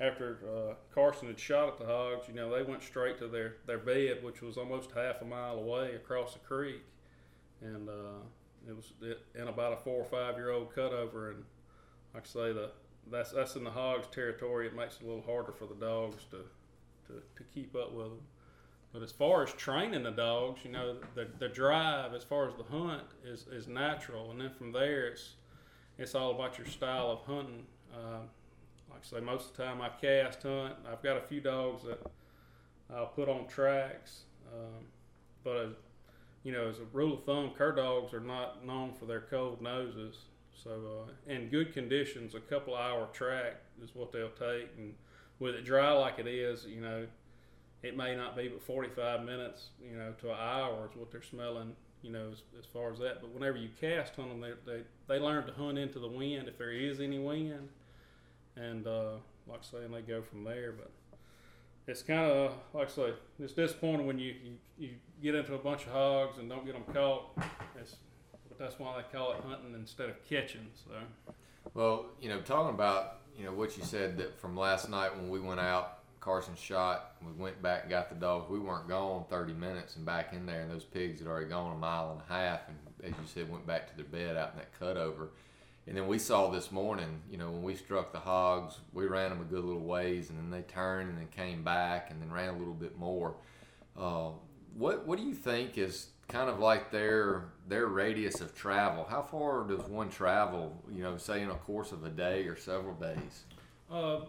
after 0.00 0.38
uh, 0.46 0.74
Carson 0.94 1.28
had 1.28 1.38
shot 1.38 1.68
at 1.68 1.78
the 1.78 1.86
hogs. 1.86 2.28
You 2.28 2.34
know, 2.34 2.54
they 2.54 2.62
went 2.62 2.82
straight 2.82 3.18
to 3.18 3.28
their 3.28 3.56
their 3.66 3.78
bed, 3.78 4.22
which 4.22 4.42
was 4.42 4.56
almost 4.56 4.90
half 4.92 5.22
a 5.22 5.24
mile 5.24 5.58
away 5.58 5.94
across 5.94 6.34
the 6.34 6.40
creek, 6.40 6.82
and 7.60 7.88
uh, 7.88 8.22
it 8.68 8.74
was 8.74 8.92
in 9.34 9.48
about 9.48 9.72
a 9.72 9.76
four 9.76 10.02
or 10.02 10.04
five 10.04 10.36
year 10.36 10.50
old 10.50 10.74
cutover. 10.74 11.30
And 11.30 11.44
like 12.14 12.24
I 12.24 12.28
say, 12.28 12.52
the 12.52 12.70
that's 13.10 13.32
that's 13.32 13.56
in 13.56 13.64
the 13.64 13.70
hogs 13.70 14.06
territory. 14.12 14.66
It 14.66 14.74
makes 14.74 14.96
it 14.96 15.04
a 15.04 15.06
little 15.06 15.22
harder 15.22 15.52
for 15.52 15.66
the 15.66 15.74
dogs 15.74 16.24
to 16.30 16.38
to, 17.08 17.22
to 17.36 17.44
keep 17.54 17.74
up 17.74 17.92
with 17.92 18.06
them. 18.06 18.20
But 18.92 19.02
as 19.02 19.10
far 19.10 19.42
as 19.42 19.52
training 19.54 20.02
the 20.02 20.10
dogs, 20.10 20.60
you 20.64 20.70
know, 20.70 20.96
the, 21.14 21.26
the 21.38 21.48
drive 21.48 22.12
as 22.12 22.24
far 22.24 22.48
as 22.48 22.54
the 22.56 22.64
hunt 22.64 23.04
is, 23.24 23.46
is 23.50 23.66
natural. 23.66 24.30
And 24.30 24.40
then 24.40 24.50
from 24.50 24.70
there, 24.70 25.06
it's 25.06 25.34
it's 25.98 26.14
all 26.14 26.32
about 26.32 26.58
your 26.58 26.66
style 26.66 27.10
of 27.10 27.20
hunting. 27.20 27.64
Uh, 27.92 28.20
like 28.92 29.02
I 29.02 29.18
say, 29.18 29.24
most 29.24 29.50
of 29.50 29.56
the 29.56 29.64
time 29.64 29.80
I 29.80 29.88
cast 29.88 30.42
hunt. 30.42 30.74
I've 30.90 31.02
got 31.02 31.16
a 31.16 31.22
few 31.22 31.40
dogs 31.40 31.82
that 31.84 32.00
I'll 32.94 33.06
put 33.06 33.28
on 33.28 33.46
tracks, 33.46 34.22
um, 34.52 34.84
but 35.44 35.56
as, 35.56 35.72
you 36.44 36.52
know, 36.52 36.68
as 36.68 36.78
a 36.78 36.84
rule 36.92 37.14
of 37.14 37.24
thumb, 37.24 37.52
cur 37.56 37.72
dogs 37.72 38.12
are 38.12 38.20
not 38.20 38.66
known 38.66 38.92
for 38.92 39.06
their 39.06 39.22
cold 39.22 39.62
noses. 39.62 40.16
So, 40.62 40.70
uh, 40.70 41.32
in 41.32 41.48
good 41.48 41.72
conditions, 41.72 42.34
a 42.34 42.40
couple 42.40 42.76
hour 42.76 43.08
track 43.12 43.56
is 43.82 43.94
what 43.94 44.12
they'll 44.12 44.28
take, 44.30 44.68
and 44.76 44.94
with 45.38 45.54
it 45.54 45.64
dry 45.64 45.92
like 45.92 46.18
it 46.18 46.26
is, 46.26 46.66
you 46.66 46.80
know, 46.80 47.06
it 47.82 47.96
may 47.96 48.14
not 48.14 48.36
be 48.36 48.48
but 48.48 48.62
45 48.62 49.24
minutes, 49.24 49.70
you 49.82 49.96
know, 49.96 50.12
to 50.20 50.30
an 50.30 50.38
hour 50.38 50.88
is 50.90 50.96
what 50.96 51.10
they're 51.10 51.22
smelling 51.22 51.74
you 52.02 52.10
know, 52.10 52.28
as, 52.32 52.42
as 52.58 52.66
far 52.66 52.92
as 52.92 52.98
that. 52.98 53.20
But 53.20 53.30
whenever 53.30 53.56
you 53.56 53.68
cast 53.80 54.16
hunt 54.16 54.28
them, 54.28 54.40
they, 54.40 54.72
they, 54.72 54.82
they 55.08 55.18
learn 55.18 55.46
to 55.46 55.52
hunt 55.52 55.78
into 55.78 55.98
the 55.98 56.08
wind 56.08 56.48
if 56.48 56.58
there 56.58 56.72
is 56.72 57.00
any 57.00 57.18
wind. 57.18 57.68
And 58.56 58.86
uh, 58.86 59.12
like 59.46 59.60
I 59.60 59.62
say, 59.62 59.84
and 59.84 59.94
they 59.94 60.02
go 60.02 60.22
from 60.22 60.44
there. 60.44 60.72
But 60.72 60.90
it's 61.86 62.02
kind 62.02 62.30
of, 62.30 62.52
like 62.74 62.88
I 62.88 62.90
say, 62.90 63.12
it's 63.38 63.52
disappointing 63.52 64.06
when 64.06 64.18
you, 64.18 64.34
you, 64.44 64.52
you 64.78 64.90
get 65.22 65.34
into 65.34 65.54
a 65.54 65.58
bunch 65.58 65.86
of 65.86 65.92
hogs 65.92 66.38
and 66.38 66.48
don't 66.48 66.64
get 66.64 66.74
them 66.74 66.94
caught. 66.94 67.36
It's, 67.80 67.96
but 68.48 68.58
that's 68.58 68.78
why 68.78 68.96
they 68.96 69.16
call 69.16 69.32
it 69.32 69.38
hunting 69.46 69.74
instead 69.74 70.10
of 70.10 70.16
catching. 70.28 70.68
So. 70.84 70.92
Well, 71.74 72.06
you 72.20 72.28
know, 72.28 72.40
talking 72.40 72.74
about 72.74 73.18
you 73.36 73.44
know 73.44 73.52
what 73.52 73.76
you 73.78 73.84
said 73.84 74.18
that 74.18 74.38
from 74.38 74.56
last 74.56 74.90
night 74.90 75.16
when 75.16 75.30
we 75.30 75.40
went 75.40 75.60
out 75.60 76.02
Carson 76.22 76.54
shot. 76.54 77.16
We 77.20 77.32
went 77.32 77.60
back 77.60 77.82
and 77.82 77.90
got 77.90 78.08
the 78.08 78.14
dogs. 78.14 78.48
We 78.48 78.60
weren't 78.60 78.88
gone 78.88 79.24
30 79.28 79.54
minutes 79.54 79.96
and 79.96 80.06
back 80.06 80.32
in 80.32 80.46
there, 80.46 80.62
and 80.62 80.70
those 80.70 80.84
pigs 80.84 81.18
had 81.18 81.28
already 81.28 81.46
gone 81.46 81.72
a 81.72 81.78
mile 81.78 82.12
and 82.12 82.20
a 82.20 82.32
half, 82.32 82.60
and 82.68 82.78
as 83.02 83.10
you 83.10 83.26
said, 83.26 83.50
went 83.50 83.66
back 83.66 83.90
to 83.90 83.96
their 83.96 84.06
bed 84.06 84.36
out 84.36 84.52
in 84.52 84.58
that 84.58 84.72
cutover. 84.80 85.28
And 85.86 85.96
then 85.96 86.06
we 86.06 86.18
saw 86.18 86.48
this 86.48 86.70
morning, 86.70 87.22
you 87.30 87.36
know, 87.36 87.50
when 87.50 87.62
we 87.62 87.74
struck 87.74 88.12
the 88.12 88.20
hogs, 88.20 88.78
we 88.92 89.06
ran 89.06 89.30
them 89.30 89.40
a 89.40 89.44
good 89.44 89.64
little 89.64 89.82
ways, 89.82 90.30
and 90.30 90.38
then 90.38 90.50
they 90.50 90.62
turned 90.62 91.10
and 91.10 91.18
then 91.18 91.26
came 91.28 91.64
back 91.64 92.10
and 92.10 92.22
then 92.22 92.30
ran 92.30 92.50
a 92.50 92.58
little 92.58 92.74
bit 92.74 92.96
more. 92.98 93.34
Uh, 93.98 94.30
what 94.74 95.06
what 95.06 95.18
do 95.18 95.24
you 95.24 95.34
think 95.34 95.76
is 95.76 96.08
kind 96.28 96.48
of 96.48 96.58
like 96.60 96.90
their 96.90 97.46
their 97.68 97.86
radius 97.86 98.40
of 98.40 98.54
travel? 98.54 99.04
How 99.08 99.22
far 99.22 99.64
does 99.64 99.82
one 99.82 100.08
travel? 100.08 100.80
You 100.90 101.02
know, 101.02 101.16
say 101.16 101.42
in 101.42 101.50
a 101.50 101.54
course 101.54 101.92
of 101.92 102.04
a 102.04 102.10
day 102.10 102.44
or 102.44 102.56
several 102.56 102.94
days. 102.94 103.44
Uh, 103.90 104.20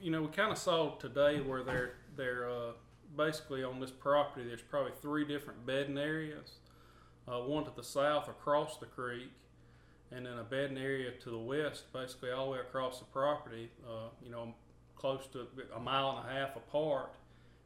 you 0.00 0.10
know, 0.10 0.22
we 0.22 0.28
kind 0.28 0.52
of 0.52 0.58
saw 0.58 0.94
today 0.96 1.40
where 1.40 1.62
they're 1.62 1.94
they're 2.16 2.48
uh, 2.48 2.72
basically 3.16 3.64
on 3.64 3.80
this 3.80 3.90
property. 3.90 4.46
There's 4.46 4.62
probably 4.62 4.92
three 5.02 5.26
different 5.26 5.66
bedding 5.66 5.98
areas. 5.98 6.52
Uh, 7.26 7.40
one 7.40 7.64
to 7.64 7.70
the 7.76 7.84
south 7.84 8.28
across 8.28 8.78
the 8.78 8.86
creek, 8.86 9.30
and 10.10 10.26
then 10.26 10.38
a 10.38 10.44
bedding 10.44 10.78
area 10.78 11.10
to 11.22 11.30
the 11.30 11.38
west, 11.38 11.92
basically 11.92 12.30
all 12.30 12.46
the 12.46 12.52
way 12.52 12.58
across 12.60 12.98
the 12.98 13.04
property. 13.06 13.70
Uh, 13.86 14.08
you 14.24 14.30
know, 14.30 14.54
close 14.96 15.26
to 15.32 15.46
a 15.76 15.80
mile 15.80 16.18
and 16.18 16.28
a 16.28 16.40
half 16.40 16.56
apart, 16.56 17.14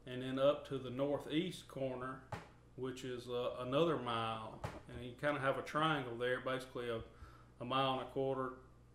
and 0.06 0.22
then 0.22 0.38
up 0.38 0.68
to 0.68 0.78
the 0.78 0.90
northeast 0.90 1.66
corner, 1.68 2.20
which 2.76 3.04
is 3.04 3.28
uh, 3.28 3.62
another 3.66 3.96
mile. 3.96 4.58
And 4.88 5.04
you 5.04 5.12
kind 5.20 5.37
of 5.37 5.42
have 5.42 5.58
a 5.58 5.62
triangle 5.62 6.16
there, 6.18 6.40
basically 6.40 6.90
a, 6.90 7.00
a 7.61 7.64
mile 7.64 7.94
and 7.94 8.02
a 8.02 8.06
quarter 8.06 8.54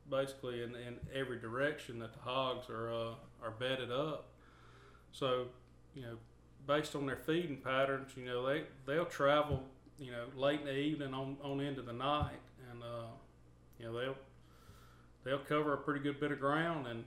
basically 0.10 0.63
in, 0.63 0.75
in 0.75 0.98
every 1.13 1.39
direction 1.39 2.00
that 2.00 2.13
the 2.13 2.20
hogs 2.20 2.70
are 2.70 2.94
uh, 2.94 3.13
are 3.44 3.51
bedded 3.60 3.92
up. 3.92 4.27
So, 5.12 5.48
you 5.96 6.04
know, 6.04 6.18
based 6.66 6.96
on 6.96 7.06
their 7.06 7.18
feeding 7.18 7.58
patterns, 7.58 8.12
you 8.16 8.25
know, 8.25 8.46
they 8.46 8.63
they'll 8.86 9.06
travel, 9.06 9.63
you 10.00 10.12
know, 10.12 10.25
late 10.36 10.62
in 10.62 10.68
the 10.68 10.77
evening 10.77 11.13
on, 11.13 11.38
on 11.44 11.60
into 11.60 11.82
the 11.82 11.94
night, 11.94 12.39
and 12.72 12.84
uh, 12.84 13.08
you 13.80 13.86
know 13.86 14.00
they'll 14.00 14.16
they'll 15.24 15.40
cover 15.40 15.74
a 15.74 15.78
pretty 15.78 16.00
good 16.00 16.20
bit 16.20 16.32
of 16.32 16.40
ground, 16.40 16.88
and 16.88 17.04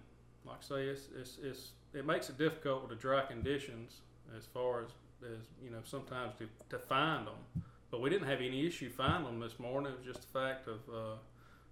like 0.47 0.59
I 0.59 0.69
say, 0.69 0.83
it's 0.85 1.09
it's, 1.19 1.39
it's 1.43 1.71
it 1.95 2.07
makes 2.07 2.29
it 2.29 2.39
difficult 2.39 2.83
with 2.83 2.91
the 2.91 2.97
dry 2.97 3.25
conditions 3.25 4.00
as 4.37 4.45
far 4.47 4.83
as 4.83 4.91
as 5.23 5.47
you 5.62 5.71
know 5.71 5.81
sometimes 5.85 6.33
to, 6.39 6.49
to 6.71 6.79
find 6.79 7.27
them. 7.27 7.62
But 7.91 8.00
we 8.00 8.11
didn't 8.11 8.29
have 8.29 8.41
any 8.41 8.67
issue 8.67 8.89
finding 8.89 9.25
them 9.25 9.41
this 9.41 9.59
morning. 9.59 9.93
It 9.93 9.99
was 9.99 10.17
just 10.17 10.33
the 10.33 10.39
fact 10.39 10.69
of 10.69 10.81
uh, 10.89 11.17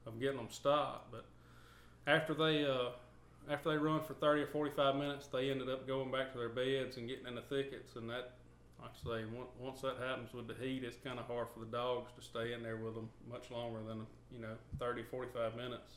of 0.06 0.20
getting 0.20 0.36
them 0.36 0.48
stopped. 0.50 1.12
But 1.12 1.24
after 2.06 2.34
they 2.34 2.64
uh, 2.64 2.90
after 3.50 3.70
they 3.70 3.78
run 3.78 4.02
for 4.02 4.14
30 4.14 4.42
or 4.42 4.46
45 4.46 4.96
minutes, 4.96 5.26
they 5.28 5.50
ended 5.50 5.68
up 5.68 5.86
going 5.86 6.10
back 6.10 6.32
to 6.32 6.38
their 6.38 6.48
beds 6.48 6.96
and 6.96 7.08
getting 7.08 7.26
in 7.26 7.34
the 7.34 7.42
thickets. 7.42 7.96
And 7.96 8.10
that, 8.10 8.32
like 8.80 8.90
I 8.90 9.20
say, 9.20 9.24
once 9.58 9.80
that 9.80 9.96
happens 9.98 10.32
with 10.32 10.46
the 10.46 10.54
heat, 10.54 10.84
it's 10.84 10.96
kind 11.04 11.18
of 11.18 11.26
hard 11.26 11.48
for 11.52 11.60
the 11.60 11.66
dogs 11.66 12.12
to 12.16 12.22
stay 12.22 12.52
in 12.52 12.62
there 12.62 12.76
with 12.76 12.94
them 12.94 13.08
much 13.30 13.50
longer 13.50 13.80
than 13.86 14.06
you 14.32 14.40
know 14.40 14.54
30, 14.78 15.02
45 15.04 15.56
minutes. 15.56 15.96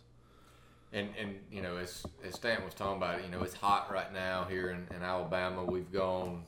And 0.94 1.10
and 1.20 1.36
you 1.52 1.62
know, 1.62 1.78
as 1.78 2.06
as 2.24 2.36
Stanton 2.36 2.66
was 2.66 2.74
talking 2.74 2.98
about, 2.98 3.20
it, 3.20 3.26
you 3.26 3.32
know, 3.32 3.44
it's 3.44 3.54
hot 3.54 3.92
right 3.92 4.12
now 4.14 4.46
here 4.50 4.72
in, 4.72 4.88
in 4.96 5.04
Alabama. 5.04 5.64
We've 5.64 5.92
gone 5.92 6.44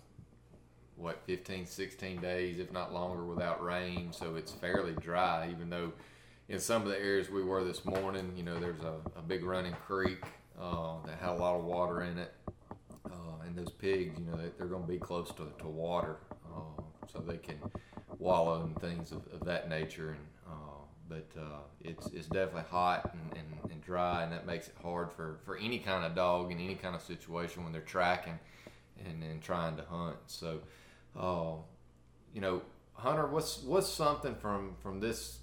what 0.96 1.22
15, 1.26 1.66
16 1.66 2.22
days, 2.22 2.60
if 2.60 2.72
not 2.72 2.94
longer, 2.94 3.26
without 3.26 3.64
rain, 3.64 4.12
so 4.12 4.36
it's 4.36 4.52
fairly 4.52 4.94
dry. 4.94 5.50
Even 5.52 5.70
though 5.70 5.92
in 6.50 6.60
some 6.60 6.82
of 6.84 6.90
the 6.90 7.00
areas 7.00 7.30
we 7.30 7.44
were 7.44 7.64
this 7.64 7.86
morning, 7.86 8.34
you 8.36 8.44
know, 8.44 8.60
there's 8.60 8.82
a, 8.82 8.96
a 9.18 9.22
big 9.22 9.44
running 9.44 9.74
creek 9.88 10.24
uh, 10.60 10.96
that 11.06 11.18
had 11.20 11.30
a 11.30 11.36
lot 11.36 11.56
of 11.56 11.64
water 11.64 12.02
in 12.02 12.18
it. 12.18 12.34
And 13.46 13.56
those 13.58 13.72
pigs, 13.72 14.20
you 14.20 14.26
know, 14.26 14.38
they, 14.38 14.64
are 14.64 14.68
going 14.68 14.84
to 14.84 14.88
be 14.88 14.98
close 14.98 15.30
to, 15.32 15.48
to 15.60 15.68
water, 15.68 16.18
uh, 16.46 16.82
so 17.12 17.20
they 17.20 17.38
can 17.38 17.58
wallow 18.20 18.64
and 18.64 18.80
things 18.80 19.12
of, 19.12 19.22
of 19.34 19.46
that 19.46 19.70
nature. 19.70 20.10
And 20.10 20.28
uh, 20.48 20.74
but 21.10 21.30
uh, 21.40 21.60
it's 21.82 22.08
it's 22.08 22.28
definitely 22.28 22.70
hot 22.70 23.14
and, 23.14 23.38
and, 23.38 23.72
and, 23.72 23.82
dry, 23.82 24.24
and 24.24 24.32
that 24.32 24.46
makes 24.46 24.68
it 24.68 24.76
hard 24.82 25.12
for, 25.12 25.40
for 25.46 25.58
any 25.58 25.80
kind 25.80 26.06
of 26.06 26.16
dog 26.16 26.52
in 26.52 26.60
any 26.60 26.76
kind 26.76 26.96
of 26.96 27.02
situation 27.02 27.64
when 27.64 27.74
they're 27.74 27.82
tracking 27.82 28.40
and, 29.06 29.24
and 29.24 29.42
trying 29.42 29.76
to 29.76 29.84
hunt. 29.84 30.16
So, 30.28 30.60
uh, 31.20 31.56
you 32.34 32.42
know, 32.42 32.62
Hunter, 32.94 33.28
what's 33.28 33.62
what's 33.64 33.90
something 33.90 34.36
from 34.36 34.76
from 34.82 35.00
this 35.00 35.40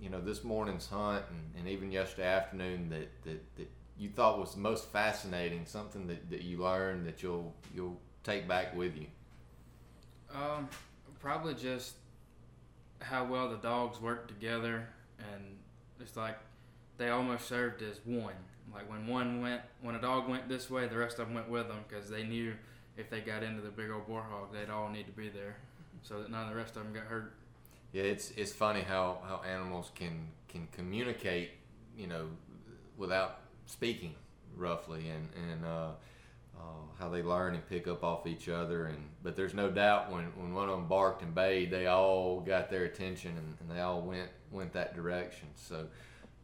you 0.00 0.10
know 0.10 0.20
this 0.20 0.42
morning's 0.42 0.88
hunt 0.88 1.24
and, 1.30 1.54
and 1.58 1.68
even 1.68 1.92
yesterday 1.92 2.26
afternoon 2.26 2.88
that, 2.88 3.22
that, 3.22 3.56
that 3.56 3.70
you 3.98 4.08
thought 4.08 4.38
was 4.38 4.56
most 4.56 4.86
fascinating 4.90 5.64
something 5.66 6.06
that, 6.06 6.30
that 6.30 6.42
you 6.42 6.58
learned 6.58 7.06
that 7.06 7.22
you'll 7.22 7.54
you'll 7.74 7.98
take 8.24 8.46
back 8.48 8.74
with 8.76 8.96
you 8.96 9.06
Um, 10.34 10.68
probably 11.20 11.54
just 11.54 11.94
how 13.00 13.24
well 13.24 13.48
the 13.48 13.56
dogs 13.56 14.00
work 14.00 14.28
together, 14.28 14.88
and 15.18 15.56
it's 16.00 16.16
like 16.16 16.38
they 16.98 17.10
almost 17.10 17.46
served 17.46 17.82
as 17.82 18.00
one. 18.04 18.34
Like 18.72 18.88
when 18.90 19.06
one 19.06 19.40
went, 19.42 19.62
when 19.82 19.94
a 19.94 20.00
dog 20.00 20.28
went 20.28 20.48
this 20.48 20.70
way, 20.70 20.86
the 20.88 20.96
rest 20.96 21.18
of 21.18 21.26
them 21.26 21.34
went 21.34 21.48
with 21.50 21.68
them 21.68 21.84
because 21.88 22.08
they 22.08 22.22
knew 22.24 22.54
if 22.96 23.10
they 23.10 23.20
got 23.20 23.42
into 23.42 23.60
the 23.60 23.70
big 23.70 23.90
old 23.90 24.06
boar 24.06 24.22
hog, 24.22 24.52
they'd 24.52 24.70
all 24.70 24.88
need 24.88 25.06
to 25.06 25.12
be 25.12 25.28
there, 25.28 25.56
so 26.02 26.20
that 26.22 26.30
none 26.30 26.44
of 26.44 26.50
the 26.50 26.56
rest 26.56 26.76
of 26.76 26.84
them 26.84 26.92
got 26.92 27.04
hurt. 27.04 27.34
Yeah, 27.92 28.04
it's 28.04 28.30
it's 28.32 28.52
funny 28.52 28.82
how, 28.82 29.18
how 29.28 29.42
animals 29.46 29.90
can 29.94 30.28
can 30.48 30.68
communicate, 30.72 31.50
you 31.96 32.06
know, 32.06 32.28
without 32.96 33.40
speaking 33.66 34.14
roughly, 34.56 35.08
and 35.08 35.28
and 35.50 35.64
uh, 35.64 35.90
uh, 36.58 36.62
how 36.98 37.08
they 37.08 37.22
learn 37.22 37.54
and 37.54 37.66
pick 37.68 37.88
up 37.88 38.04
off 38.04 38.26
each 38.26 38.48
other. 38.48 38.86
And 38.86 39.08
but 39.22 39.36
there's 39.36 39.54
no 39.54 39.70
doubt 39.70 40.12
when, 40.12 40.24
when 40.36 40.54
one 40.54 40.68
of 40.68 40.76
them 40.76 40.86
barked 40.88 41.22
and 41.22 41.34
bayed, 41.34 41.70
they 41.70 41.86
all 41.86 42.40
got 42.40 42.70
their 42.70 42.84
attention 42.84 43.32
and, 43.36 43.56
and 43.60 43.70
they 43.70 43.80
all 43.80 44.02
went 44.02 44.30
went 44.50 44.72
that 44.72 44.94
direction. 44.94 45.48
So. 45.54 45.86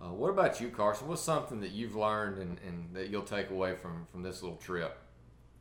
Uh, 0.01 0.13
what 0.13 0.29
about 0.29 0.61
you, 0.61 0.69
Carson? 0.69 1.09
What's 1.09 1.23
something 1.23 1.59
that 1.59 1.73
you've 1.73 1.97
learned 1.97 2.39
and, 2.39 2.61
and 2.65 2.95
that 2.95 3.09
you'll 3.11 3.23
take 3.23 3.51
away 3.51 3.75
from, 3.75 4.07
from 4.13 4.23
this 4.23 4.45
little 4.45 4.57
trip? 4.57 4.97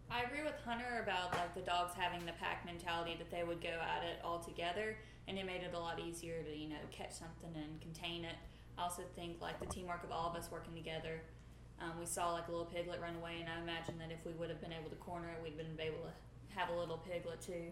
I 0.09 0.21
agree 0.23 0.43
with 0.43 0.55
Hunter 0.63 1.03
about 1.03 1.33
like 1.33 1.53
the 1.53 1.61
dogs 1.61 1.93
having 1.97 2.25
the 2.25 2.33
pack 2.33 2.65
mentality 2.65 3.15
that 3.17 3.29
they 3.29 3.43
would 3.43 3.61
go 3.61 3.69
at 3.69 4.03
it 4.03 4.19
all 4.23 4.39
together, 4.39 4.97
and 5.27 5.37
it 5.37 5.45
made 5.45 5.63
it 5.63 5.73
a 5.73 5.79
lot 5.79 5.99
easier 5.99 6.41
to 6.43 6.55
you 6.55 6.69
know 6.69 6.75
catch 6.91 7.11
something 7.11 7.51
and 7.55 7.81
contain 7.81 8.23
it. 8.23 8.35
I 8.77 8.83
also 8.83 9.03
think 9.15 9.41
like 9.41 9.59
the 9.59 9.65
teamwork 9.65 10.03
of 10.03 10.11
all 10.11 10.29
of 10.29 10.35
us 10.35 10.49
working 10.51 10.75
together. 10.75 11.21
Um, 11.81 11.91
we 11.99 12.05
saw 12.05 12.33
like 12.33 12.47
a 12.47 12.51
little 12.51 12.65
piglet 12.65 12.99
run 13.01 13.15
away, 13.15 13.37
and 13.39 13.49
I 13.49 13.61
imagine 13.61 13.97
that 13.99 14.11
if 14.11 14.25
we 14.25 14.33
would 14.33 14.49
have 14.49 14.61
been 14.61 14.73
able 14.73 14.89
to 14.89 14.95
corner 14.95 15.29
it, 15.29 15.43
we'd 15.43 15.57
been 15.57 15.77
able 15.79 15.99
to 15.99 16.57
have 16.57 16.69
a 16.69 16.77
little 16.77 16.97
piglet 16.97 17.41
too. 17.41 17.71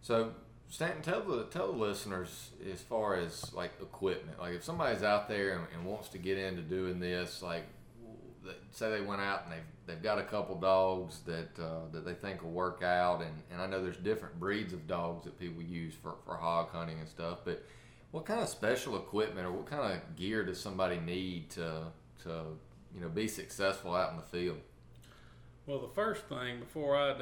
So 0.00 0.32
Stanton, 0.68 1.02
tell 1.02 1.22
the 1.22 1.44
tell 1.44 1.72
the 1.72 1.78
listeners 1.78 2.50
as 2.70 2.80
far 2.80 3.16
as 3.16 3.52
like 3.54 3.72
equipment. 3.80 4.38
Like 4.38 4.54
if 4.54 4.64
somebody's 4.64 5.02
out 5.02 5.28
there 5.28 5.56
and, 5.56 5.66
and 5.74 5.84
wants 5.86 6.08
to 6.10 6.18
get 6.18 6.38
into 6.38 6.62
doing 6.62 7.00
this, 7.00 7.42
like 7.42 7.64
say 8.70 8.90
they 8.90 9.00
went 9.00 9.20
out 9.20 9.44
and 9.44 9.52
they've 9.52 9.60
they've 9.86 10.02
got 10.02 10.18
a 10.18 10.24
couple 10.24 10.56
dogs 10.56 11.20
that 11.26 11.58
uh, 11.58 11.90
that 11.92 12.04
they 12.04 12.14
think 12.14 12.42
will 12.42 12.50
work 12.50 12.82
out, 12.82 13.22
and, 13.22 13.42
and 13.50 13.60
I 13.60 13.66
know 13.66 13.82
there's 13.82 13.96
different 13.96 14.38
breeds 14.40 14.72
of 14.72 14.86
dogs 14.86 15.24
that 15.24 15.38
people 15.38 15.62
use 15.62 15.94
for, 16.02 16.14
for 16.24 16.36
hog 16.36 16.70
hunting 16.70 16.98
and 16.98 17.08
stuff. 17.08 17.38
But 17.44 17.64
what 18.10 18.26
kind 18.26 18.40
of 18.40 18.48
special 18.48 18.96
equipment 18.96 19.46
or 19.46 19.52
what 19.52 19.66
kind 19.66 19.92
of 19.92 20.16
gear 20.16 20.44
does 20.44 20.60
somebody 20.60 20.98
need 20.98 21.50
to 21.50 21.86
to 22.22 22.44
you 22.94 23.00
know 23.00 23.08
be 23.08 23.28
successful 23.28 23.94
out 23.94 24.10
in 24.12 24.16
the 24.16 24.22
field? 24.22 24.58
Well, 25.66 25.80
the 25.80 25.94
first 25.94 26.24
thing 26.24 26.60
before 26.60 26.96
I 26.96 27.14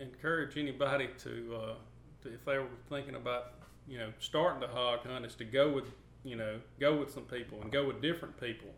encourage 0.00 0.56
anybody 0.56 1.08
to, 1.18 1.54
uh, 1.54 1.74
to, 2.22 2.34
if 2.34 2.44
they 2.44 2.58
were 2.58 2.66
thinking 2.88 3.14
about, 3.14 3.52
you 3.86 3.98
know, 3.98 4.12
starting 4.18 4.60
to 4.60 4.66
hog 4.66 5.06
hunt, 5.06 5.24
is 5.24 5.36
to 5.36 5.44
go 5.44 5.70
with, 5.70 5.84
you 6.24 6.34
know, 6.34 6.58
go 6.80 6.96
with 6.96 7.12
some 7.12 7.22
people 7.24 7.62
and 7.62 7.70
go 7.70 7.86
with 7.86 8.02
different 8.02 8.38
people. 8.40 8.70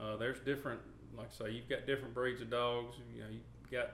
Uh, 0.00 0.16
there's 0.16 0.40
different, 0.40 0.80
like 1.16 1.28
I 1.28 1.44
say, 1.44 1.50
you've 1.52 1.68
got 1.68 1.86
different 1.86 2.12
breeds 2.12 2.40
of 2.40 2.50
dogs. 2.50 2.96
You 3.14 3.22
know, 3.22 3.28
you've 3.30 3.70
got 3.70 3.90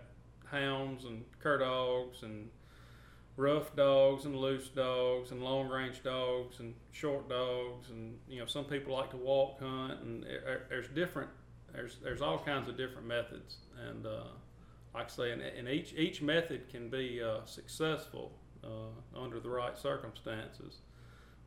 hounds 0.46 1.04
and 1.04 1.22
cur 1.40 1.58
dogs 1.58 2.22
and 2.22 2.48
rough 3.38 3.74
dogs 3.76 4.24
and 4.24 4.34
loose 4.34 4.66
dogs 4.68 5.30
and 5.30 5.40
long 5.40 5.68
range 5.68 6.02
dogs 6.02 6.58
and 6.58 6.74
short 6.90 7.28
dogs 7.28 7.88
and 7.90 8.18
you 8.28 8.40
know 8.40 8.46
some 8.46 8.64
people 8.64 8.92
like 8.92 9.10
to 9.10 9.16
walk 9.16 9.60
hunt 9.60 10.00
and 10.02 10.26
there's 10.68 10.88
different 10.88 11.30
there's 11.72 11.98
there's 12.02 12.20
all 12.20 12.40
kinds 12.40 12.68
of 12.68 12.76
different 12.76 13.06
methods 13.06 13.58
and 13.88 14.04
uh, 14.06 14.24
like 14.92 15.04
I 15.04 15.08
say 15.08 15.30
and, 15.30 15.40
and, 15.40 15.68
each 15.68 15.94
each 15.94 16.20
method 16.20 16.68
can 16.68 16.90
be 16.90 17.22
uh, 17.22 17.44
successful 17.44 18.32
uh, 18.64 19.18
under 19.18 19.38
the 19.38 19.48
right 19.48 19.78
circumstances. 19.78 20.78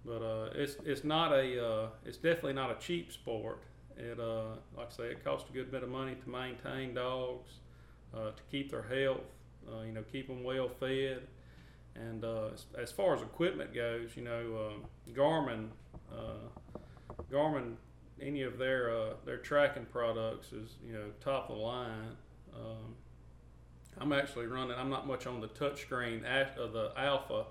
But 0.05 0.21
uh, 0.21 0.49
it's 0.55 0.77
it's 0.85 1.03
not 1.03 1.33
a 1.33 1.65
uh, 1.65 1.87
it's 2.05 2.17
definitely 2.17 2.53
not 2.53 2.71
a 2.71 2.75
cheap 2.75 3.11
sport. 3.11 3.63
It 3.97 4.17
uh, 4.17 4.55
like 4.77 4.87
I 4.87 4.95
say 4.95 5.03
it 5.05 5.25
costs 5.25 5.49
a 5.49 5.53
good 5.53 5.71
bit 5.71 5.83
of 5.83 5.89
money 5.89 6.15
to 6.15 6.29
maintain 6.29 6.93
dogs 6.93 7.51
to 8.13 8.33
keep 8.49 8.71
their 8.71 8.83
health 8.83 9.23
you 9.85 9.93
know 9.93 10.03
keep 10.11 10.27
them 10.27 10.43
well 10.43 10.69
fed 10.79 11.21
and 11.95 12.23
uh, 12.23 12.49
as, 12.53 12.65
as, 12.77 12.91
far 12.91 13.15
as 13.15 13.21
equipment 13.21 13.73
goes, 13.73 14.11
you 14.15 14.23
know, 14.23 14.71
uh, 14.71 15.11
Garmin, 15.13 15.67
uh, 16.11 16.49
Garmin, 17.31 17.75
any 18.21 18.43
of 18.43 18.57
their 18.57 18.95
uh, 18.95 19.13
their 19.25 19.37
tracking 19.37 19.85
products 19.85 20.53
is 20.53 20.75
you 20.85 20.93
know 20.93 21.05
top 21.19 21.49
of 21.49 21.57
the 21.57 21.61
line. 21.61 22.15
Um, 22.55 22.95
I'm 23.97 24.13
actually 24.13 24.45
running. 24.45 24.77
I'm 24.77 24.89
not 24.89 25.07
much 25.07 25.27
on 25.27 25.41
the 25.41 25.47
touchscreen 25.47 26.23
of 26.57 26.73
the 26.73 26.91
Alpha. 26.95 27.45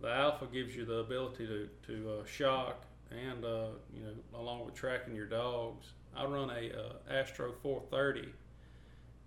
The 0.00 0.10
Alpha 0.10 0.46
gives 0.52 0.74
you 0.74 0.84
the 0.84 0.98
ability 0.98 1.46
to 1.46 1.68
to 1.86 2.10
uh, 2.10 2.24
shock 2.26 2.84
and 3.10 3.44
uh, 3.44 3.68
you 3.94 4.02
know 4.02 4.38
along 4.38 4.64
with 4.64 4.74
tracking 4.74 5.14
your 5.14 5.26
dogs. 5.26 5.92
I 6.16 6.24
run 6.24 6.50
a 6.50 6.72
Astro 7.12 7.52
430, 7.62 8.32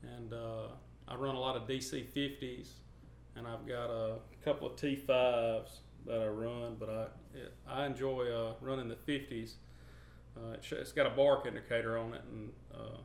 and 0.02 0.34
I 1.08 1.16
run 1.16 1.36
a 1.36 1.40
lot 1.40 1.56
of 1.56 1.68
DC 1.68 2.06
50s 2.12 2.70
and 3.40 3.48
I've 3.48 3.66
got 3.66 3.90
a 3.90 4.18
couple 4.44 4.68
of 4.68 4.76
T5s 4.76 5.80
that 6.06 6.22
I 6.22 6.28
run, 6.28 6.76
but 6.80 6.90
I 6.90 7.04
it, 7.38 7.54
I 7.68 7.86
enjoy 7.86 8.28
uh, 8.32 8.54
running 8.62 8.90
the 8.90 8.96
50s. 8.96 9.54
Uh, 10.38 10.54
it 10.54 10.78
has 10.78 10.92
got 10.92 11.08
a 11.08 11.10
bark 11.10 11.46
indicator 11.48 11.98
on 11.98 12.14
it, 12.14 12.22
and 12.32 12.50
uh, 12.74 12.98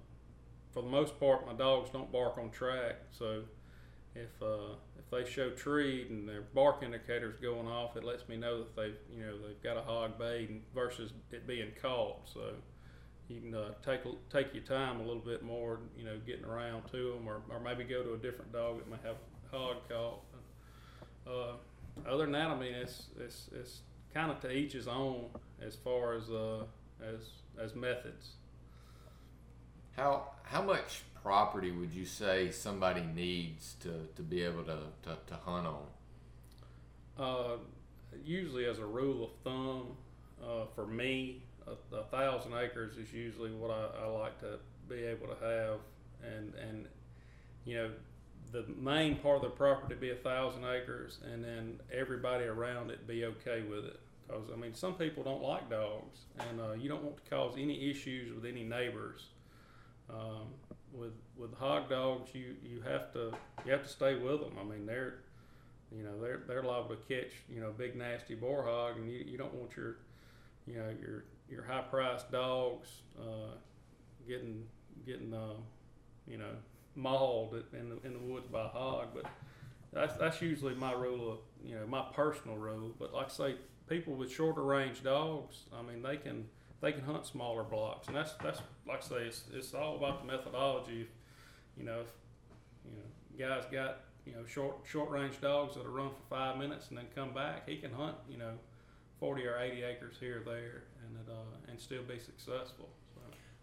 for 0.73 0.83
the 0.83 0.89
most 0.89 1.19
part, 1.19 1.47
my 1.47 1.53
dogs 1.55 1.91
don't 1.91 2.11
bark 2.13 2.37
on 2.37 2.51
track. 2.51 2.97
So 3.11 3.43
if 4.15 4.31
uh, 4.43 4.75
if 4.99 5.09
they 5.11 5.29
show 5.29 5.51
treed 5.51 6.11
and 6.11 6.29
their 6.29 6.43
bark 6.43 6.83
indicator's 6.83 7.37
going 7.37 7.69
off, 7.69 7.97
it 7.97 8.05
lets 8.05 8.29
me 8.29 8.37
know 8.37 8.59
that 8.59 8.77
they've 8.77 8.97
you 9.13 9.25
know 9.25 9.39
they've 9.39 9.63
got 9.63 9.77
a 9.77 9.83
hog 9.83 10.19
bayed 10.19 10.63
versus 10.75 11.13
it 11.31 11.47
being 11.47 11.71
caught. 11.81 12.29
So 12.33 12.55
you 13.29 13.41
can 13.41 13.55
uh, 13.55 13.71
take 13.85 14.01
take 14.31 14.53
your 14.53 14.65
time 14.65 15.01
a 15.01 15.05
little 15.05 15.23
bit 15.23 15.45
more, 15.45 15.79
you 15.97 16.05
know, 16.05 16.19
getting 16.27 16.45
around 16.45 16.83
to 16.91 17.13
them, 17.13 17.29
or, 17.29 17.43
or 17.51 17.61
maybe 17.61 17.85
go 17.85 18.03
to 18.03 18.15
a 18.15 18.19
different 18.19 18.53
dog 18.53 18.79
that 18.79 18.91
may 18.91 18.99
have 19.07 19.17
caught. 19.89 20.23
Uh, 21.27 21.53
other 22.09 22.25
than 22.25 22.33
that, 22.33 22.49
I 22.49 22.59
mean, 22.59 22.75
it's 22.75 23.07
it's 23.19 23.49
it's 23.55 23.81
kind 24.13 24.31
of 24.31 24.41
to 24.41 24.51
each 24.51 24.73
his 24.73 24.89
own 24.89 25.27
as 25.61 25.77
far 25.77 26.15
as 26.15 26.31
uh, 26.31 26.65
as 27.03 27.21
as 27.59 27.75
methods. 27.75 28.33
How 29.97 30.31
how 30.43 30.63
much 30.63 31.03
property 31.25 31.71
would 31.71 31.93
you 31.93 32.05
say 32.05 32.51
somebody 32.51 33.01
needs 33.01 33.77
to, 33.81 34.07
to 34.15 34.23
be 34.23 34.43
able 34.43 34.63
to, 34.63 34.79
to, 35.03 35.17
to 35.27 35.35
hunt 35.47 35.67
on? 35.67 35.87
Uh, 37.19 37.57
usually, 38.25 38.67
as 38.67 38.79
a 38.79 38.85
rule 38.85 39.25
of 39.25 39.31
thumb, 39.43 39.97
uh, 40.43 40.67
for 40.75 40.87
me, 40.87 41.43
a, 41.67 41.97
a, 41.97 42.05
thousand 42.05 42.53
acres 42.53 42.99
is 42.99 43.11
usually 43.13 43.51
what 43.53 43.71
I, 43.71 44.05
I 44.05 44.07
like 44.07 44.39
to 44.41 44.59
be 44.89 45.03
able 45.05 45.29
to 45.29 45.37
have, 45.43 45.79
and 46.23 46.53
and 46.57 46.87
you 47.65 47.77
know 47.77 47.91
the 48.55 48.65
main 48.81 49.17
part 49.17 49.37
of 49.37 49.43
the 49.43 49.49
property 49.49 49.97
be 49.97 50.11
a 50.11 50.15
thousand 50.15 50.65
acres, 50.65 51.19
and 51.33 51.45
then 51.45 51.81
everybody 51.93 52.45
around 52.45 52.91
it 52.91 53.05
be 53.07 53.25
okay 53.25 53.63
with 53.63 53.85
it. 53.85 53.99
Because 54.27 54.45
I 54.53 54.57
mean, 54.57 54.75
some 54.75 54.95
people 54.95 55.25
don't 55.25 55.43
like 55.43 55.69
dogs, 55.69 56.21
and 56.39 56.61
uh, 56.61 56.73
you 56.73 56.89
don't 56.89 57.03
want 57.03 57.23
to 57.23 57.29
cause 57.29 57.57
any 57.59 57.91
issues 57.91 58.33
with 58.33 58.45
any 58.45 58.63
neighbors. 58.63 59.27
Um, 60.09 60.47
with 60.93 61.15
with 61.37 61.53
hog 61.55 61.91
dogs, 61.91 62.31
you 62.33 62.55
you 62.63 62.81
have 62.83 63.13
to 63.15 63.33
you 63.67 63.73
have 63.73 63.83
to 63.83 63.89
stay 63.89 64.15
with 64.15 64.41
them. 64.41 64.53
I 64.59 64.63
mean, 64.63 64.87
they're 64.87 65.19
you 65.91 66.05
know 66.05 66.21
they're 66.21 66.43
they're 66.47 66.63
liable 66.63 66.95
to 66.95 67.15
catch 67.15 67.33
you 67.53 67.61
know 67.61 67.73
big 67.77 67.97
nasty 67.97 68.37
boar 68.37 68.63
hog, 68.63 68.99
and 68.99 69.11
you, 69.11 69.25
you 69.27 69.37
don't 69.37 69.53
want 69.55 69.77
your 69.77 69.97
you 70.67 70.77
know 70.77 70.91
your 71.01 71.25
your 71.51 71.65
high 71.65 71.83
priced 71.83 72.31
dogs 72.31 72.89
uh, 73.21 73.57
getting 74.29 74.65
getting 75.05 75.35
uh, 75.35 75.55
you 76.29 76.39
know 76.39 76.55
mauled 76.97 77.63
in 77.73 77.91
the, 77.91 78.07
in 78.07 78.13
the 78.13 78.19
woods 78.19 78.47
by 78.49 78.65
a 78.65 78.69
hog. 78.69 79.09
But 79.15 79.27
that's 79.93 80.17
that's 80.17 80.41
usually 80.43 80.75
my 80.75 80.93
rule 80.93 81.33
of 81.33 81.39
you 81.65 81.75
know 81.75 81.87
my 81.87 82.05
personal 82.13 82.57
rule. 82.57 82.93
But 82.99 83.15
like 83.15 83.27
I 83.27 83.31
say, 83.31 83.55
people 83.89 84.15
with 84.15 84.31
shorter 84.31 84.63
range 84.63 85.03
dogs, 85.03 85.65
I 85.77 85.83
mean 85.83 86.03
they 86.03 86.17
can 86.17 86.47
they 86.81 86.93
can 86.93 87.03
hunt 87.03 87.27
smaller 87.27 87.63
blocks, 87.63 88.09
and 88.09 88.17
that's 88.17 88.33
that's 88.43 88.61
like 88.87 89.05
I 89.05 89.09
say, 89.09 89.17
it's, 89.27 89.45
it's 89.53 89.75
all 89.75 89.97
about 89.97 90.27
the 90.27 90.33
methodology. 90.33 91.09
You 91.77 91.85
know, 91.85 92.01
if, 92.01 92.13
you 92.85 92.93
know, 92.97 93.49
guys 93.49 93.65
got 93.73 94.01
you 94.27 94.33
know 94.33 94.45
short 94.47 94.77
short 94.85 95.11
range 95.11 95.41
dogs 95.41 95.77
that'll 95.77 95.91
run 95.91 96.11
for 96.11 96.37
five 96.37 96.59
minutes 96.59 96.89
and 96.89 96.99
then 96.99 97.07
come 97.15 97.33
back. 97.33 97.69
He 97.69 97.77
can 97.77 97.93
hunt 97.93 98.17
you 98.29 98.39
know 98.39 98.53
forty 99.19 99.47
or 99.47 99.59
eighty 99.59 99.83
acres 99.83 100.17
here 100.21 100.41
or 100.41 100.45
there, 100.45 100.85
and 101.07 101.17
it, 101.17 101.33
uh, 101.33 101.71
and 101.71 101.81
still 101.81 102.03
be 102.03 102.19
successful. 102.19 102.89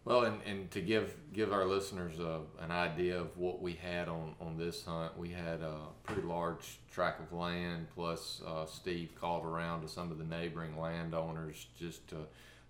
Well, 0.04 0.24
and, 0.24 0.42
and 0.48 0.72
to 0.72 0.82
give 0.82 1.14
give 1.32 1.54
our 1.54 1.66
listeners 1.66 2.18
an 2.60 2.72
idea 2.72 3.20
of 3.20 3.38
what 3.38 3.62
we 3.62 3.74
had 3.74 4.10
on, 4.10 4.36
on 4.42 4.58
this 4.58 4.84
hunt, 4.84 5.18
we 5.18 5.30
had 5.30 5.62
a 5.62 5.78
pretty 6.04 6.24
large 6.24 6.80
tract 6.92 7.22
of 7.22 7.32
land. 7.32 7.88
Plus, 7.94 8.42
uh, 8.46 8.66
Steve 8.66 9.14
called 9.20 9.46
around 9.46 9.82
to 9.82 9.88
some 9.88 10.12
of 10.12 10.18
the 10.18 10.24
neighboring 10.24 10.78
landowners 10.80 11.68
just 11.78 12.08
to 12.10 12.18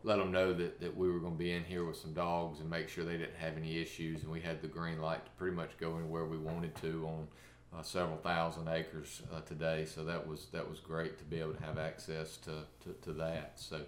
let 0.04 0.17
them 0.17 0.32
know 0.32 0.52
that, 0.52 0.82
that 0.82 0.96
we 0.98 1.10
were 1.10 1.20
going 1.20 1.34
to 1.34 1.39
be 1.39 1.54
in 1.54 1.63
here 1.63 1.86
with 1.86 1.96
some 1.96 2.13
dogs 2.13 2.60
and 2.60 2.70
make 2.70 2.89
sure 2.89 3.06
they 3.06 3.17
didn't 3.17 3.38
have 3.38 3.56
any 3.56 3.78
issues. 3.78 4.24
And 4.24 4.32
we 4.32 4.41
had 4.41 4.62
the 4.62 4.67
green 4.67 5.00
light 5.00 5.24
to 5.24 5.32
pretty 5.38 5.56
much 5.56 5.78
go 5.80 5.96
anywhere 5.98 6.26
we 6.26 6.38
wanted 6.38 6.76
to 6.82 7.08
on 7.08 7.28
uh, 7.80 7.82
several 7.82 8.17
thousand 8.17 8.67
acres 8.67 9.22
uh, 9.34 9.39
today. 9.41 9.86
So 9.86 10.04
that 10.04 10.28
was 10.28 10.48
that 10.52 10.70
was 10.70 10.82
great 10.82 11.17
to 11.20 11.24
be 11.24 11.39
able 11.39 11.54
to 11.54 11.63
have 11.63 11.78
access 11.78 12.36
to 12.38 12.65
to, 12.84 12.94
to 13.04 13.13
that. 13.13 13.54
So. 13.56 13.82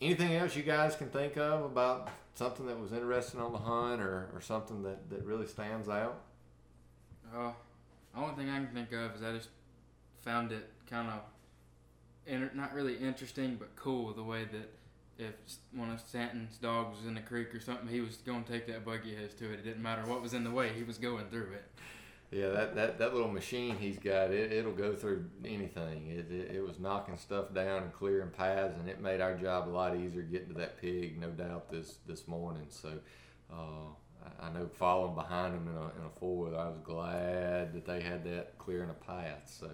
Anything 0.00 0.34
else 0.34 0.56
you 0.56 0.62
guys 0.62 0.96
can 0.96 1.08
think 1.08 1.36
of 1.36 1.64
about 1.64 2.08
something 2.34 2.66
that 2.66 2.80
was 2.80 2.92
interesting 2.92 3.40
on 3.40 3.52
the 3.52 3.58
hunt 3.58 4.00
or, 4.00 4.30
or 4.34 4.40
something 4.40 4.82
that, 4.82 5.10
that 5.10 5.24
really 5.24 5.46
stands 5.46 5.88
out? 5.88 6.22
Uh, 7.34 7.52
the 8.14 8.20
only 8.20 8.34
thing 8.34 8.48
I 8.48 8.56
can 8.56 8.68
think 8.68 8.92
of 8.92 9.14
is 9.16 9.22
I 9.22 9.32
just 9.32 9.50
found 10.22 10.52
it 10.52 10.68
kind 10.88 11.08
of 11.08 11.20
inter- 12.26 12.50
not 12.54 12.72
really 12.74 12.96
interesting, 12.96 13.56
but 13.56 13.76
cool 13.76 14.12
the 14.14 14.22
way 14.22 14.44
that 14.44 14.72
if 15.18 15.34
one 15.74 15.90
of 15.90 16.00
Stanton's 16.00 16.56
dogs 16.56 16.98
was 16.98 17.06
in 17.06 17.14
the 17.14 17.20
creek 17.20 17.54
or 17.54 17.60
something, 17.60 17.86
he 17.86 18.00
was 18.00 18.16
going 18.16 18.42
to 18.42 18.50
take 18.50 18.66
that 18.68 18.86
buggy 18.86 19.14
his 19.14 19.34
to 19.34 19.52
it. 19.52 19.60
It 19.60 19.64
didn't 19.64 19.82
matter 19.82 20.02
what 20.06 20.22
was 20.22 20.32
in 20.32 20.44
the 20.44 20.50
way; 20.50 20.70
he 20.74 20.82
was 20.82 20.96
going 20.96 21.26
through 21.26 21.52
it. 21.52 21.64
Yeah, 22.30 22.50
that, 22.50 22.76
that, 22.76 22.98
that 22.98 23.12
little 23.12 23.30
machine 23.30 23.76
he's 23.76 23.98
got, 23.98 24.30
it, 24.30 24.52
it'll 24.52 24.72
go 24.72 24.94
through 24.94 25.24
anything. 25.44 26.06
It, 26.08 26.30
it, 26.30 26.56
it 26.56 26.64
was 26.64 26.78
knocking 26.78 27.16
stuff 27.16 27.52
down 27.52 27.82
and 27.82 27.92
clearing 27.92 28.30
paths, 28.30 28.76
and 28.78 28.88
it 28.88 29.00
made 29.00 29.20
our 29.20 29.34
job 29.34 29.68
a 29.68 29.70
lot 29.70 29.96
easier 29.96 30.22
getting 30.22 30.48
to 30.48 30.54
that 30.54 30.80
pig, 30.80 31.20
no 31.20 31.30
doubt, 31.30 31.72
this, 31.72 31.96
this 32.06 32.28
morning. 32.28 32.66
So 32.68 32.92
uh, 33.52 33.88
I, 34.40 34.48
know 34.52 34.68
following 34.74 35.16
behind 35.16 35.54
him 35.54 35.66
in 35.66 35.74
a, 35.74 35.80
in 35.80 36.06
a 36.06 36.20
four 36.20 36.44
wheeler, 36.44 36.58
I 36.58 36.68
was 36.68 36.78
glad 36.84 37.72
that 37.72 37.84
they 37.84 38.00
had 38.00 38.22
that 38.24 38.56
clearing 38.58 38.90
a 38.90 39.04
path. 39.04 39.50
So, 39.58 39.70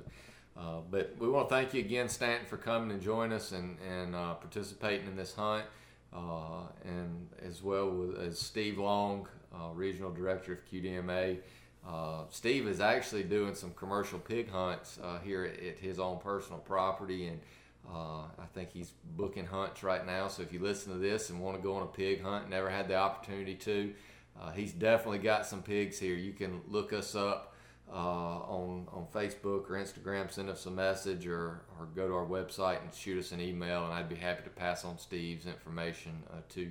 uh, 0.57 0.81
but 0.91 1.15
we 1.19 1.29
want 1.29 1.51
to 1.51 1.55
thank 1.55 1.75
you 1.75 1.81
again, 1.81 2.09
Stanton, 2.09 2.47
for 2.47 2.57
coming 2.57 2.91
and 2.91 3.03
joining 3.03 3.35
us 3.35 3.53
and, 3.53 3.77
and 3.87 4.15
uh, 4.15 4.33
participating 4.33 5.09
in 5.09 5.17
this 5.17 5.35
hunt. 5.35 5.67
Uh, 6.11 6.63
and 6.87 7.29
as 7.45 7.63
well 7.63 8.15
as 8.19 8.39
Steve 8.39 8.79
Long, 8.79 9.29
uh, 9.55 9.69
Regional 9.75 10.11
Director 10.11 10.55
of 10.55 10.65
QDMA. 10.73 11.39
Uh, 11.87 12.25
Steve 12.31 12.67
is 12.67 12.81
actually 12.81 13.23
doing 13.23 13.55
some 13.55 13.73
commercial 13.75 14.19
pig 14.19 14.51
hunts 14.51 14.99
uh, 15.03 15.19
here 15.21 15.45
at, 15.45 15.63
at, 15.65 15.79
his 15.79 16.01
own 16.01 16.19
personal 16.19 16.59
property, 16.59 17.29
and 17.29 17.41
uh, 17.89 18.23
I 18.39 18.47
think 18.55 18.71
he's 18.73 18.93
booking 19.17 19.47
hunts 19.47 19.85
right 19.85 20.05
now. 20.05 20.27
So 20.27 20.43
if 20.43 20.53
you 20.53 20.59
listen 20.59 20.93
to 20.93 20.99
this 20.99 21.31
and 21.31 21.41
want 21.41 21.57
to 21.57 21.63
go 21.63 21.77
on 21.77 21.83
a 21.85 21.87
pig 21.87 22.23
hunt, 22.23 22.51
never 22.51 22.69
had 22.69 22.89
the 22.89 22.97
opportunity 22.97 23.55
to, 23.55 23.95
uh, 24.41 24.51
he's 24.51 24.73
definitely 24.73 25.19
got 25.19 25.47
some 25.47 25.63
pigs 25.63 25.99
here. 25.99 26.17
You 26.17 26.33
can 26.33 26.61
look 26.67 26.93
us 26.93 27.15
up 27.15 27.55
uh, 27.89 27.95
on 27.95 28.89
on 28.93 29.07
Facebook 29.15 29.71
or 29.71 29.75
Instagram, 29.75 30.29
send 30.31 30.51
us 30.51 30.67
a 30.67 30.71
message, 30.71 31.27
or 31.29 31.63
or 31.79 31.87
go 31.95 32.09
to 32.09 32.15
our 32.15 32.27
website 32.27 32.83
and 32.83 32.93
shoot 32.93 33.19
us 33.19 33.31
an 33.31 33.41
email, 33.41 33.85
and 33.85 33.93
I'd 33.93 34.09
be 34.09 34.17
happy 34.17 34.43
to 34.43 34.51
pass 34.51 34.85
on 34.85 34.99
Steve's 34.99 35.47
information 35.47 36.25
uh, 36.33 36.41
to 36.51 36.69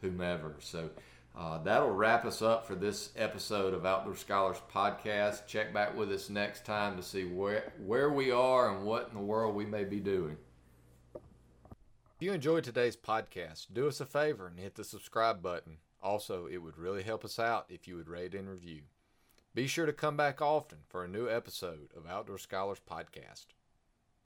whomever. 0.00 0.56
So. 0.58 0.90
Uh, 1.36 1.58
that'll 1.58 1.90
wrap 1.90 2.24
us 2.24 2.40
up 2.40 2.66
for 2.66 2.74
this 2.74 3.10
episode 3.14 3.74
of 3.74 3.84
Outdoor 3.84 4.16
Scholars 4.16 4.56
Podcast. 4.72 5.46
Check 5.46 5.74
back 5.74 5.94
with 5.94 6.10
us 6.10 6.30
next 6.30 6.64
time 6.64 6.96
to 6.96 7.02
see 7.02 7.26
where, 7.26 7.74
where 7.84 8.10
we 8.10 8.30
are 8.30 8.74
and 8.74 8.86
what 8.86 9.08
in 9.08 9.14
the 9.14 9.20
world 9.20 9.54
we 9.54 9.66
may 9.66 9.84
be 9.84 10.00
doing. 10.00 10.38
If 11.14 12.22
you 12.22 12.32
enjoyed 12.32 12.64
today's 12.64 12.96
podcast, 12.96 13.66
do 13.70 13.86
us 13.86 14.00
a 14.00 14.06
favor 14.06 14.46
and 14.46 14.58
hit 14.58 14.76
the 14.76 14.84
subscribe 14.84 15.42
button. 15.42 15.76
Also, 16.02 16.46
it 16.46 16.58
would 16.58 16.78
really 16.78 17.02
help 17.02 17.22
us 17.22 17.38
out 17.38 17.66
if 17.68 17.86
you 17.86 17.96
would 17.96 18.08
rate 18.08 18.34
and 18.34 18.48
review. 18.48 18.82
Be 19.54 19.66
sure 19.66 19.84
to 19.84 19.92
come 19.92 20.16
back 20.16 20.40
often 20.40 20.78
for 20.88 21.04
a 21.04 21.08
new 21.08 21.28
episode 21.28 21.88
of 21.94 22.06
Outdoor 22.06 22.38
Scholars 22.38 22.80
Podcast. 22.90 23.46